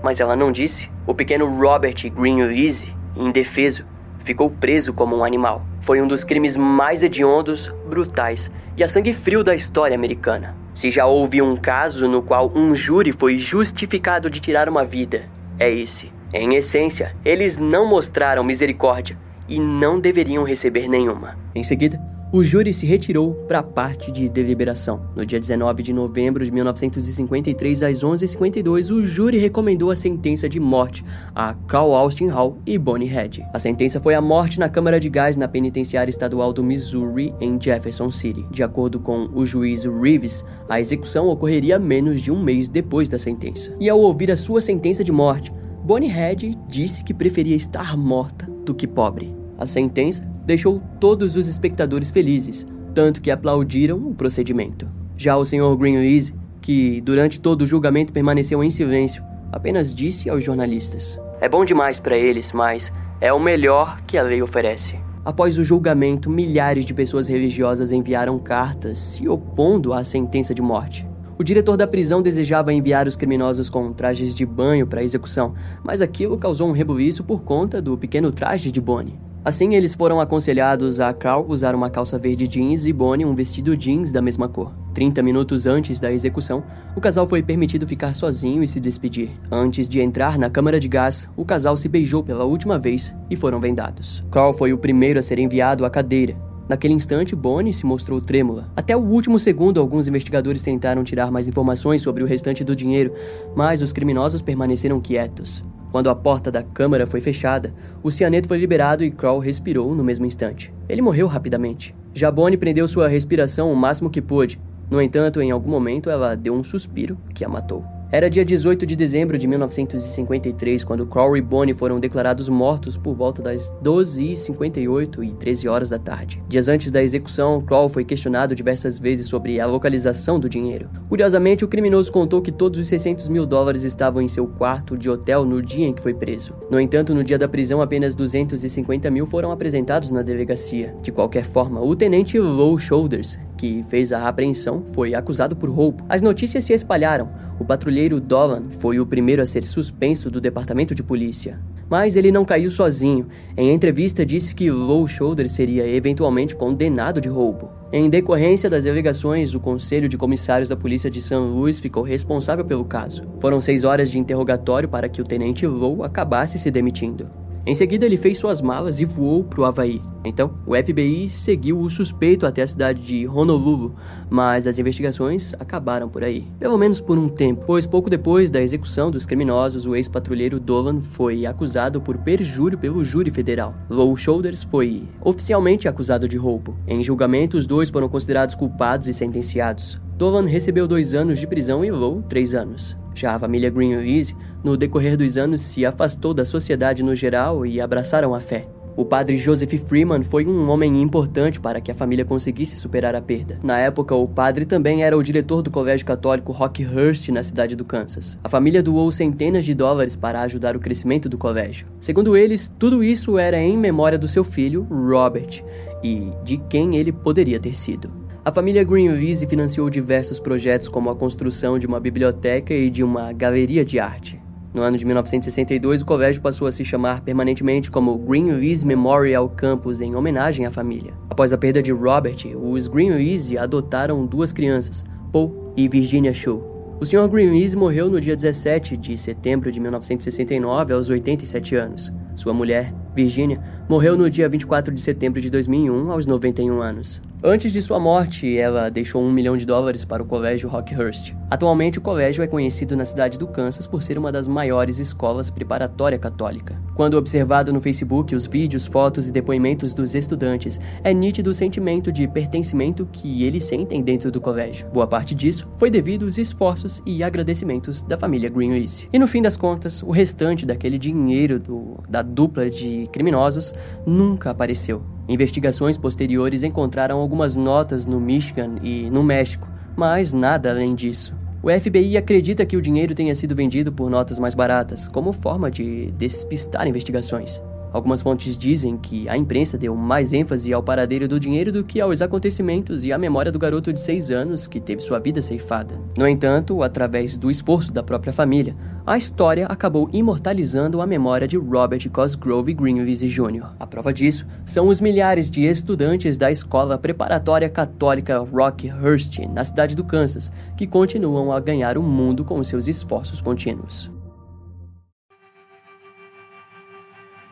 mas 0.02 0.20
ela 0.20 0.36
não 0.36 0.50
disse. 0.50 0.90
O 1.06 1.14
pequeno 1.14 1.46
Robert 1.46 1.94
Greenlease, 2.10 2.94
indefeso, 3.16 3.84
ficou 4.24 4.50
preso 4.50 4.92
como 4.92 5.16
um 5.16 5.24
animal. 5.24 5.64
Foi 5.80 6.00
um 6.00 6.08
dos 6.08 6.24
crimes 6.24 6.56
mais 6.56 7.02
hediondos, 7.02 7.72
brutais 7.88 8.50
e 8.76 8.84
a 8.84 8.88
sangue 8.88 9.12
frio 9.12 9.42
da 9.42 9.54
história 9.54 9.94
americana. 9.94 10.56
Se 10.74 10.90
já 10.90 11.06
houve 11.06 11.42
um 11.42 11.56
caso 11.56 12.08
no 12.08 12.22
qual 12.22 12.52
um 12.54 12.74
júri 12.74 13.12
foi 13.12 13.38
justificado 13.38 14.30
de 14.30 14.40
tirar 14.40 14.68
uma 14.68 14.84
vida, 14.84 15.24
é 15.58 15.70
esse. 15.70 16.12
Em 16.32 16.54
essência, 16.54 17.16
eles 17.24 17.58
não 17.58 17.86
mostraram 17.86 18.44
misericórdia 18.44 19.18
e 19.48 19.58
não 19.58 19.98
deveriam 19.98 20.44
receber 20.44 20.88
nenhuma. 20.88 21.36
Em 21.54 21.64
seguida, 21.64 22.00
o 22.32 22.44
júri 22.44 22.72
se 22.72 22.86
retirou 22.86 23.34
para 23.48 23.58
a 23.58 23.62
parte 23.62 24.12
de 24.12 24.28
deliberação. 24.28 25.00
No 25.16 25.26
dia 25.26 25.40
19 25.40 25.82
de 25.82 25.92
novembro 25.92 26.44
de 26.44 26.52
1953, 26.52 27.82
às 27.82 28.04
11h52, 28.04 28.94
o 28.94 29.04
júri 29.04 29.36
recomendou 29.38 29.90
a 29.90 29.96
sentença 29.96 30.48
de 30.48 30.60
morte 30.60 31.04
a 31.34 31.54
Carl 31.54 31.92
Austin 31.92 32.28
Hall 32.28 32.58
e 32.64 32.78
Bonnie 32.78 33.08
Head. 33.08 33.44
A 33.52 33.58
sentença 33.58 34.00
foi 34.00 34.14
a 34.14 34.20
morte 34.20 34.60
na 34.60 34.68
câmara 34.68 35.00
de 35.00 35.08
gás 35.08 35.36
na 35.36 35.48
penitenciária 35.48 36.10
estadual 36.10 36.52
do 36.52 36.62
Missouri, 36.62 37.34
em 37.40 37.60
Jefferson 37.60 38.10
City. 38.10 38.46
De 38.50 38.62
acordo 38.62 39.00
com 39.00 39.28
o 39.34 39.44
juiz 39.44 39.84
Reeves, 39.84 40.44
a 40.68 40.78
execução 40.78 41.28
ocorreria 41.28 41.80
menos 41.80 42.20
de 42.20 42.30
um 42.30 42.40
mês 42.40 42.68
depois 42.68 43.08
da 43.08 43.18
sentença. 43.18 43.74
E 43.80 43.88
ao 43.88 43.98
ouvir 43.98 44.30
a 44.30 44.36
sua 44.36 44.60
sentença 44.60 45.02
de 45.02 45.10
morte, 45.10 45.52
Bonnie 45.84 46.08
Head 46.08 46.56
disse 46.68 47.02
que 47.02 47.12
preferia 47.12 47.56
estar 47.56 47.96
morta 47.96 48.46
do 48.64 48.72
que 48.72 48.86
pobre. 48.86 49.39
A 49.60 49.66
sentença 49.66 50.26
deixou 50.46 50.80
todos 50.98 51.36
os 51.36 51.46
espectadores 51.46 52.10
felizes, 52.10 52.66
tanto 52.94 53.20
que 53.20 53.30
aplaudiram 53.30 53.98
o 53.98 54.14
procedimento. 54.14 54.88
Já 55.18 55.36
o 55.36 55.44
Sr. 55.44 55.76
Greenlease, 55.76 56.34
que 56.62 57.02
durante 57.02 57.38
todo 57.38 57.60
o 57.60 57.66
julgamento 57.66 58.10
permaneceu 58.10 58.64
em 58.64 58.70
silêncio, 58.70 59.22
apenas 59.52 59.94
disse 59.94 60.30
aos 60.30 60.42
jornalistas: 60.42 61.20
É 61.42 61.48
bom 61.48 61.62
demais 61.62 61.98
para 61.98 62.16
eles, 62.16 62.52
mas 62.52 62.90
é 63.20 63.30
o 63.34 63.38
melhor 63.38 64.00
que 64.06 64.16
a 64.16 64.22
lei 64.22 64.40
oferece. 64.40 64.98
Após 65.22 65.58
o 65.58 65.62
julgamento, 65.62 66.30
milhares 66.30 66.86
de 66.86 66.94
pessoas 66.94 67.28
religiosas 67.28 67.92
enviaram 67.92 68.38
cartas 68.38 68.96
se 68.96 69.28
opondo 69.28 69.92
à 69.92 70.02
sentença 70.02 70.54
de 70.54 70.62
morte. 70.62 71.06
O 71.38 71.44
diretor 71.44 71.76
da 71.76 71.86
prisão 71.86 72.22
desejava 72.22 72.72
enviar 72.72 73.06
os 73.06 73.16
criminosos 73.16 73.68
com 73.68 73.92
trajes 73.92 74.34
de 74.34 74.46
banho 74.46 74.86
para 74.86 75.02
execução, 75.02 75.54
mas 75.84 76.00
aquilo 76.00 76.38
causou 76.38 76.66
um 76.66 76.72
rebuliço 76.72 77.24
por 77.24 77.42
conta 77.42 77.82
do 77.82 77.98
pequeno 77.98 78.30
traje 78.30 78.72
de 78.72 78.80
Bonnie. 78.80 79.18
Assim, 79.42 79.74
eles 79.74 79.94
foram 79.94 80.20
aconselhados 80.20 81.00
a 81.00 81.14
Carl 81.14 81.46
usar 81.48 81.74
uma 81.74 81.88
calça 81.88 82.18
verde 82.18 82.46
jeans 82.46 82.84
e 82.84 82.92
Bonnie 82.92 83.24
um 83.24 83.34
vestido 83.34 83.74
jeans 83.74 84.12
da 84.12 84.20
mesma 84.20 84.46
cor. 84.48 84.70
30 84.92 85.22
minutos 85.22 85.66
antes 85.66 85.98
da 85.98 86.12
execução, 86.12 86.62
o 86.94 87.00
casal 87.00 87.26
foi 87.26 87.42
permitido 87.42 87.86
ficar 87.86 88.14
sozinho 88.14 88.62
e 88.62 88.68
se 88.68 88.78
despedir. 88.78 89.30
Antes 89.50 89.88
de 89.88 89.98
entrar 90.00 90.38
na 90.38 90.50
câmara 90.50 90.78
de 90.78 90.88
gás, 90.88 91.26
o 91.36 91.44
casal 91.44 91.74
se 91.74 91.88
beijou 91.88 92.22
pela 92.22 92.44
última 92.44 92.78
vez 92.78 93.14
e 93.30 93.36
foram 93.36 93.60
vendados. 93.60 94.22
Carl 94.30 94.52
foi 94.52 94.74
o 94.74 94.78
primeiro 94.78 95.18
a 95.18 95.22
ser 95.22 95.38
enviado 95.38 95.86
à 95.86 95.90
cadeira. 95.90 96.49
Naquele 96.70 96.94
instante, 96.94 97.34
Bonnie 97.34 97.72
se 97.72 97.84
mostrou 97.84 98.20
trêmula. 98.20 98.70
Até 98.76 98.96
o 98.96 99.00
último 99.00 99.40
segundo, 99.40 99.80
alguns 99.80 100.06
investigadores 100.06 100.62
tentaram 100.62 101.02
tirar 101.02 101.28
mais 101.28 101.48
informações 101.48 102.00
sobre 102.00 102.22
o 102.22 102.26
restante 102.28 102.62
do 102.62 102.76
dinheiro, 102.76 103.12
mas 103.56 103.82
os 103.82 103.92
criminosos 103.92 104.40
permaneceram 104.40 105.00
quietos. 105.00 105.64
Quando 105.90 106.08
a 106.08 106.14
porta 106.14 106.48
da 106.48 106.62
câmara 106.62 107.08
foi 107.08 107.20
fechada, 107.20 107.74
o 108.04 108.10
cianeto 108.12 108.46
foi 108.46 108.56
liberado 108.56 109.02
e 109.02 109.10
Kroll 109.10 109.40
respirou 109.40 109.96
no 109.96 110.04
mesmo 110.04 110.26
instante. 110.26 110.72
Ele 110.88 111.02
morreu 111.02 111.26
rapidamente. 111.26 111.92
Jabone 112.14 112.56
prendeu 112.56 112.86
sua 112.86 113.08
respiração 113.08 113.72
o 113.72 113.74
máximo 113.74 114.08
que 114.08 114.22
pôde. 114.22 114.60
No 114.88 115.02
entanto, 115.02 115.42
em 115.42 115.50
algum 115.50 115.70
momento 115.70 116.08
ela 116.08 116.36
deu 116.36 116.54
um 116.54 116.62
suspiro 116.62 117.18
que 117.34 117.44
a 117.44 117.48
matou. 117.48 117.84
Era 118.12 118.28
dia 118.28 118.44
18 118.44 118.84
de 118.84 118.96
dezembro 118.96 119.38
de 119.38 119.46
1953 119.46 120.82
quando 120.82 121.06
Crowley 121.06 121.40
e 121.40 121.44
Bonnie 121.44 121.72
foram 121.72 122.00
declarados 122.00 122.48
mortos 122.48 122.96
por 122.96 123.14
volta 123.14 123.40
das 123.40 123.72
12h58 123.84 125.22
e 125.22 125.32
13 125.32 125.68
horas 125.68 125.90
da 125.90 125.98
tarde. 125.98 126.42
Dias 126.48 126.66
antes 126.66 126.90
da 126.90 127.00
execução, 127.00 127.60
Crowley 127.60 127.88
foi 127.88 128.04
questionado 128.04 128.52
diversas 128.52 128.98
vezes 128.98 129.28
sobre 129.28 129.60
a 129.60 129.66
localização 129.66 130.40
do 130.40 130.48
dinheiro. 130.48 130.90
Curiosamente, 131.08 131.64
o 131.64 131.68
criminoso 131.68 132.10
contou 132.10 132.42
que 132.42 132.50
todos 132.50 132.80
os 132.80 132.88
600 132.88 133.28
mil 133.28 133.46
dólares 133.46 133.84
estavam 133.84 134.20
em 134.20 134.26
seu 134.26 134.44
quarto 134.44 134.98
de 134.98 135.08
hotel 135.08 135.44
no 135.44 135.62
dia 135.62 135.86
em 135.86 135.92
que 135.92 136.02
foi 136.02 136.12
preso. 136.12 136.52
No 136.68 136.80
entanto, 136.80 137.14
no 137.14 137.22
dia 137.22 137.38
da 137.38 137.48
prisão, 137.48 137.80
apenas 137.80 138.16
250 138.16 139.08
mil 139.08 139.24
foram 139.24 139.52
apresentados 139.52 140.10
na 140.10 140.22
delegacia. 140.22 140.96
De 141.00 141.12
qualquer 141.12 141.44
forma, 141.44 141.80
o 141.80 141.94
tenente 141.94 142.40
Low 142.40 142.76
Shoulders, 142.76 143.38
que 143.60 143.82
fez 143.82 144.10
a 144.10 144.26
apreensão, 144.26 144.82
foi 144.86 145.14
acusado 145.14 145.54
por 145.54 145.68
roubo. 145.68 146.02
As 146.08 146.22
notícias 146.22 146.64
se 146.64 146.72
espalharam. 146.72 147.28
O 147.58 147.64
patrulheiro 147.64 148.18
Dolan 148.18 148.70
foi 148.70 148.98
o 148.98 149.04
primeiro 149.04 149.42
a 149.42 149.46
ser 149.46 149.64
suspenso 149.64 150.30
do 150.30 150.40
departamento 150.40 150.94
de 150.94 151.02
polícia. 151.02 151.60
Mas 151.86 152.16
ele 152.16 152.32
não 152.32 152.42
caiu 152.42 152.70
sozinho. 152.70 153.28
Em 153.58 153.70
entrevista, 153.70 154.24
disse 154.24 154.54
que 154.54 154.70
Low 154.70 155.06
Shoulder 155.06 155.46
seria 155.46 155.86
eventualmente 155.86 156.56
condenado 156.56 157.20
de 157.20 157.28
roubo. 157.28 157.70
Em 157.92 158.08
decorrência 158.08 158.70
das 158.70 158.86
alegações, 158.86 159.54
o 159.54 159.60
Conselho 159.60 160.08
de 160.08 160.16
Comissários 160.16 160.70
da 160.70 160.76
Polícia 160.76 161.10
de 161.10 161.20
St. 161.20 161.34
Louis 161.34 161.78
ficou 161.78 162.02
responsável 162.02 162.64
pelo 162.64 162.86
caso. 162.86 163.24
Foram 163.40 163.60
seis 163.60 163.84
horas 163.84 164.10
de 164.10 164.18
interrogatório 164.18 164.88
para 164.88 165.06
que 165.06 165.20
o 165.20 165.24
tenente 165.24 165.66
Low 165.66 166.02
acabasse 166.02 166.58
se 166.58 166.70
demitindo. 166.70 167.28
Em 167.70 167.74
seguida, 167.76 168.04
ele 168.04 168.16
fez 168.16 168.36
suas 168.36 168.60
malas 168.60 168.98
e 168.98 169.04
voou 169.04 169.44
para 169.44 169.60
o 169.60 169.64
Havaí. 169.64 170.00
Então, 170.24 170.50
o 170.66 170.74
FBI 170.74 171.30
seguiu 171.30 171.78
o 171.78 171.88
suspeito 171.88 172.44
até 172.44 172.62
a 172.62 172.66
cidade 172.66 173.00
de 173.00 173.28
Honolulu, 173.28 173.94
mas 174.28 174.66
as 174.66 174.76
investigações 174.76 175.54
acabaram 175.54 176.08
por 176.08 176.24
aí. 176.24 176.48
Pelo 176.58 176.76
menos 176.76 177.00
por 177.00 177.16
um 177.16 177.28
tempo, 177.28 177.62
pois 177.64 177.86
pouco 177.86 178.10
depois 178.10 178.50
da 178.50 178.60
execução 178.60 179.08
dos 179.08 179.24
criminosos, 179.24 179.86
o 179.86 179.94
ex-patrulheiro 179.94 180.58
Dolan 180.58 180.98
foi 180.98 181.46
acusado 181.46 182.00
por 182.00 182.18
perjúrio 182.18 182.76
pelo 182.76 183.04
júri 183.04 183.30
federal. 183.30 183.72
Low 183.88 184.16
Shoulders 184.16 184.64
foi 184.64 185.04
oficialmente 185.20 185.86
acusado 185.86 186.26
de 186.26 186.36
roubo. 186.36 186.76
Em 186.88 187.04
julgamento, 187.04 187.56
os 187.56 187.68
dois 187.68 187.88
foram 187.88 188.08
considerados 188.08 188.56
culpados 188.56 189.06
e 189.06 189.12
sentenciados. 189.12 190.00
Dolan 190.18 190.44
recebeu 190.44 190.88
dois 190.88 191.14
anos 191.14 191.38
de 191.38 191.46
prisão 191.46 191.84
e 191.84 191.90
Low, 191.92 192.20
três 192.20 192.52
anos. 192.52 192.96
Já 193.20 193.34
a 193.34 193.38
família 193.38 193.68
Greenleaf, 193.68 194.34
no 194.64 194.78
decorrer 194.78 195.14
dos 195.14 195.36
anos, 195.36 195.60
se 195.60 195.84
afastou 195.84 196.32
da 196.32 196.46
sociedade 196.46 197.02
no 197.02 197.14
geral 197.14 197.66
e 197.66 197.78
abraçaram 197.78 198.34
a 198.34 198.40
fé. 198.40 198.66
O 198.96 199.04
padre 199.04 199.36
Joseph 199.36 199.74
Freeman 199.74 200.22
foi 200.22 200.46
um 200.46 200.70
homem 200.70 201.02
importante 201.02 201.60
para 201.60 201.82
que 201.82 201.90
a 201.90 201.94
família 201.94 202.24
conseguisse 202.24 202.78
superar 202.78 203.14
a 203.14 203.20
perda. 203.20 203.60
Na 203.62 203.78
época, 203.78 204.14
o 204.14 204.26
padre 204.26 204.64
também 204.64 205.02
era 205.04 205.18
o 205.18 205.22
diretor 205.22 205.60
do 205.60 205.70
colégio 205.70 206.06
católico 206.06 206.50
Rockhurst 206.50 207.28
na 207.28 207.42
cidade 207.42 207.76
do 207.76 207.84
Kansas. 207.84 208.38
A 208.42 208.48
família 208.48 208.82
doou 208.82 209.12
centenas 209.12 209.66
de 209.66 209.74
dólares 209.74 210.16
para 210.16 210.40
ajudar 210.40 210.74
o 210.74 210.80
crescimento 210.80 211.28
do 211.28 211.36
colégio. 211.36 211.88
Segundo 212.00 212.34
eles, 212.34 212.72
tudo 212.78 213.04
isso 213.04 213.38
era 213.38 213.58
em 213.58 213.76
memória 213.76 214.18
do 214.18 214.26
seu 214.26 214.42
filho, 214.42 214.86
Robert, 214.90 215.62
e 216.02 216.32
de 216.42 216.56
quem 216.56 216.96
ele 216.96 217.12
poderia 217.12 217.60
ter 217.60 217.74
sido. 217.74 218.19
A 218.42 218.50
família 218.50 218.82
Greenlease 218.82 219.46
financiou 219.46 219.90
diversos 219.90 220.40
projetos 220.40 220.88
como 220.88 221.10
a 221.10 221.14
construção 221.14 221.78
de 221.78 221.86
uma 221.86 222.00
biblioteca 222.00 222.72
e 222.72 222.88
de 222.88 223.04
uma 223.04 223.34
galeria 223.34 223.84
de 223.84 223.98
arte. 223.98 224.40
No 224.72 224.80
ano 224.80 224.96
de 224.96 225.04
1962, 225.04 226.00
o 226.00 226.06
colégio 226.06 226.40
passou 226.40 226.66
a 226.66 226.72
se 226.72 226.82
chamar 226.82 227.20
permanentemente 227.20 227.90
como 227.90 228.16
Greenlease 228.16 228.86
Memorial 228.86 229.46
Campus 229.50 230.00
em 230.00 230.16
homenagem 230.16 230.64
à 230.64 230.70
família. 230.70 231.12
Após 231.28 231.52
a 231.52 231.58
perda 231.58 231.82
de 231.82 231.92
Robert, 231.92 232.38
os 232.58 232.88
Greenlease 232.88 233.58
adotaram 233.58 234.24
duas 234.24 234.54
crianças, 234.54 235.04
Paul 235.30 235.74
e 235.76 235.86
Virginia 235.86 236.32
Shaw. 236.32 236.96
O 236.98 237.04
Sr. 237.04 237.28
Greenlease 237.28 237.76
morreu 237.76 238.08
no 238.08 238.22
dia 238.22 238.34
17 238.34 238.96
de 238.96 239.18
setembro 239.18 239.70
de 239.70 239.80
1969, 239.80 240.94
aos 240.94 241.10
87 241.10 241.76
anos. 241.76 242.10
Sua 242.34 242.54
mulher, 242.54 242.94
Virginia, 243.14 243.58
morreu 243.86 244.16
no 244.16 244.30
dia 244.30 244.48
24 244.48 244.94
de 244.94 245.00
setembro 245.02 245.42
de 245.42 245.50
2001, 245.50 246.10
aos 246.10 246.24
91 246.24 246.80
anos. 246.80 247.20
Antes 247.42 247.72
de 247.72 247.80
sua 247.80 247.98
morte, 247.98 248.58
ela 248.58 248.90
deixou 248.90 249.22
um 249.22 249.32
milhão 249.32 249.56
de 249.56 249.64
dólares 249.64 250.04
para 250.04 250.22
o 250.22 250.26
Colégio 250.26 250.68
Rockhurst. 250.68 251.32
Atualmente, 251.50 251.98
o 251.98 252.02
colégio 252.02 252.44
é 252.44 252.46
conhecido 252.46 252.94
na 252.94 253.04
cidade 253.06 253.38
do 253.38 253.48
Kansas 253.48 253.86
por 253.86 254.02
ser 254.02 254.18
uma 254.18 254.30
das 254.30 254.46
maiores 254.46 254.98
escolas 254.98 255.48
preparatória 255.48 256.18
católica. 256.18 256.78
Quando 256.94 257.14
observado 257.14 257.72
no 257.72 257.80
Facebook 257.80 258.36
os 258.36 258.46
vídeos, 258.46 258.86
fotos 258.86 259.26
e 259.26 259.32
depoimentos 259.32 259.94
dos 259.94 260.14
estudantes, 260.14 260.78
é 261.02 261.14
nítido 261.14 261.48
o 261.48 261.54
sentimento 261.54 262.12
de 262.12 262.28
pertencimento 262.28 263.08
que 263.10 263.42
eles 263.42 263.64
sentem 263.64 264.02
dentro 264.02 264.30
do 264.30 264.38
colégio. 264.38 264.90
Boa 264.90 265.06
parte 265.06 265.34
disso 265.34 265.66
foi 265.78 265.88
devido 265.88 266.26
aos 266.26 266.36
esforços 266.36 267.00
e 267.06 267.24
agradecimentos 267.24 268.02
da 268.02 268.18
família 268.18 268.50
Greenleaf. 268.50 269.08
E 269.10 269.18
no 269.18 269.26
fim 269.26 269.40
das 269.40 269.56
contas, 269.56 270.02
o 270.02 270.10
restante 270.10 270.66
daquele 270.66 270.98
dinheiro 270.98 271.58
do, 271.58 272.04
da 272.06 272.20
dupla 272.20 272.68
de 272.68 273.08
criminosos 273.10 273.72
nunca 274.06 274.50
apareceu. 274.50 275.02
Investigações 275.30 275.96
posteriores 275.96 276.64
encontraram 276.64 277.20
algumas 277.20 277.54
notas 277.54 278.04
no 278.04 278.20
Michigan 278.20 278.80
e 278.82 279.08
no 279.10 279.22
México, 279.22 279.70
mas 279.96 280.32
nada 280.32 280.72
além 280.72 280.92
disso. 280.92 281.36
O 281.62 281.70
FBI 281.70 282.16
acredita 282.16 282.66
que 282.66 282.76
o 282.76 282.82
dinheiro 282.82 283.14
tenha 283.14 283.32
sido 283.32 283.54
vendido 283.54 283.92
por 283.92 284.10
notas 284.10 284.40
mais 284.40 284.56
baratas, 284.56 285.06
como 285.06 285.32
forma 285.32 285.70
de 285.70 286.10
despistar 286.18 286.88
investigações. 286.88 287.62
Algumas 287.92 288.22
fontes 288.22 288.56
dizem 288.56 288.96
que 288.96 289.28
a 289.28 289.36
imprensa 289.36 289.76
deu 289.76 289.94
mais 289.96 290.32
ênfase 290.32 290.72
ao 290.72 290.82
paradeiro 290.82 291.26
do 291.26 291.40
dinheiro 291.40 291.72
do 291.72 291.82
que 291.82 292.00
aos 292.00 292.22
acontecimentos 292.22 293.04
e 293.04 293.12
à 293.12 293.18
memória 293.18 293.50
do 293.50 293.58
garoto 293.58 293.92
de 293.92 294.00
6 294.00 294.30
anos 294.30 294.66
que 294.66 294.80
teve 294.80 295.02
sua 295.02 295.18
vida 295.18 295.42
ceifada. 295.42 296.00
No 296.16 296.28
entanto, 296.28 296.82
através 296.82 297.36
do 297.36 297.50
esforço 297.50 297.92
da 297.92 298.02
própria 298.02 298.32
família, 298.32 298.76
a 299.06 299.18
história 299.18 299.66
acabou 299.66 300.08
imortalizando 300.12 301.00
a 301.00 301.06
memória 301.06 301.48
de 301.48 301.56
Robert 301.56 302.08
Cosgrove 302.10 302.72
Greenleaf 302.74 303.26
Jr. 303.26 303.72
A 303.78 303.86
prova 303.86 304.12
disso 304.12 304.46
são 304.64 304.88
os 304.88 305.00
milhares 305.00 305.50
de 305.50 305.64
estudantes 305.64 306.36
da 306.36 306.50
escola 306.50 306.96
preparatória 306.96 307.68
católica 307.68 308.38
Rockhurst, 308.38 309.38
na 309.52 309.64
cidade 309.64 309.96
do 309.96 310.04
Kansas, 310.04 310.52
que 310.76 310.86
continuam 310.86 311.52
a 311.52 311.58
ganhar 311.58 311.98
o 311.98 312.02
mundo 312.02 312.44
com 312.44 312.62
seus 312.62 312.86
esforços 312.86 313.40
contínuos. 313.40 314.10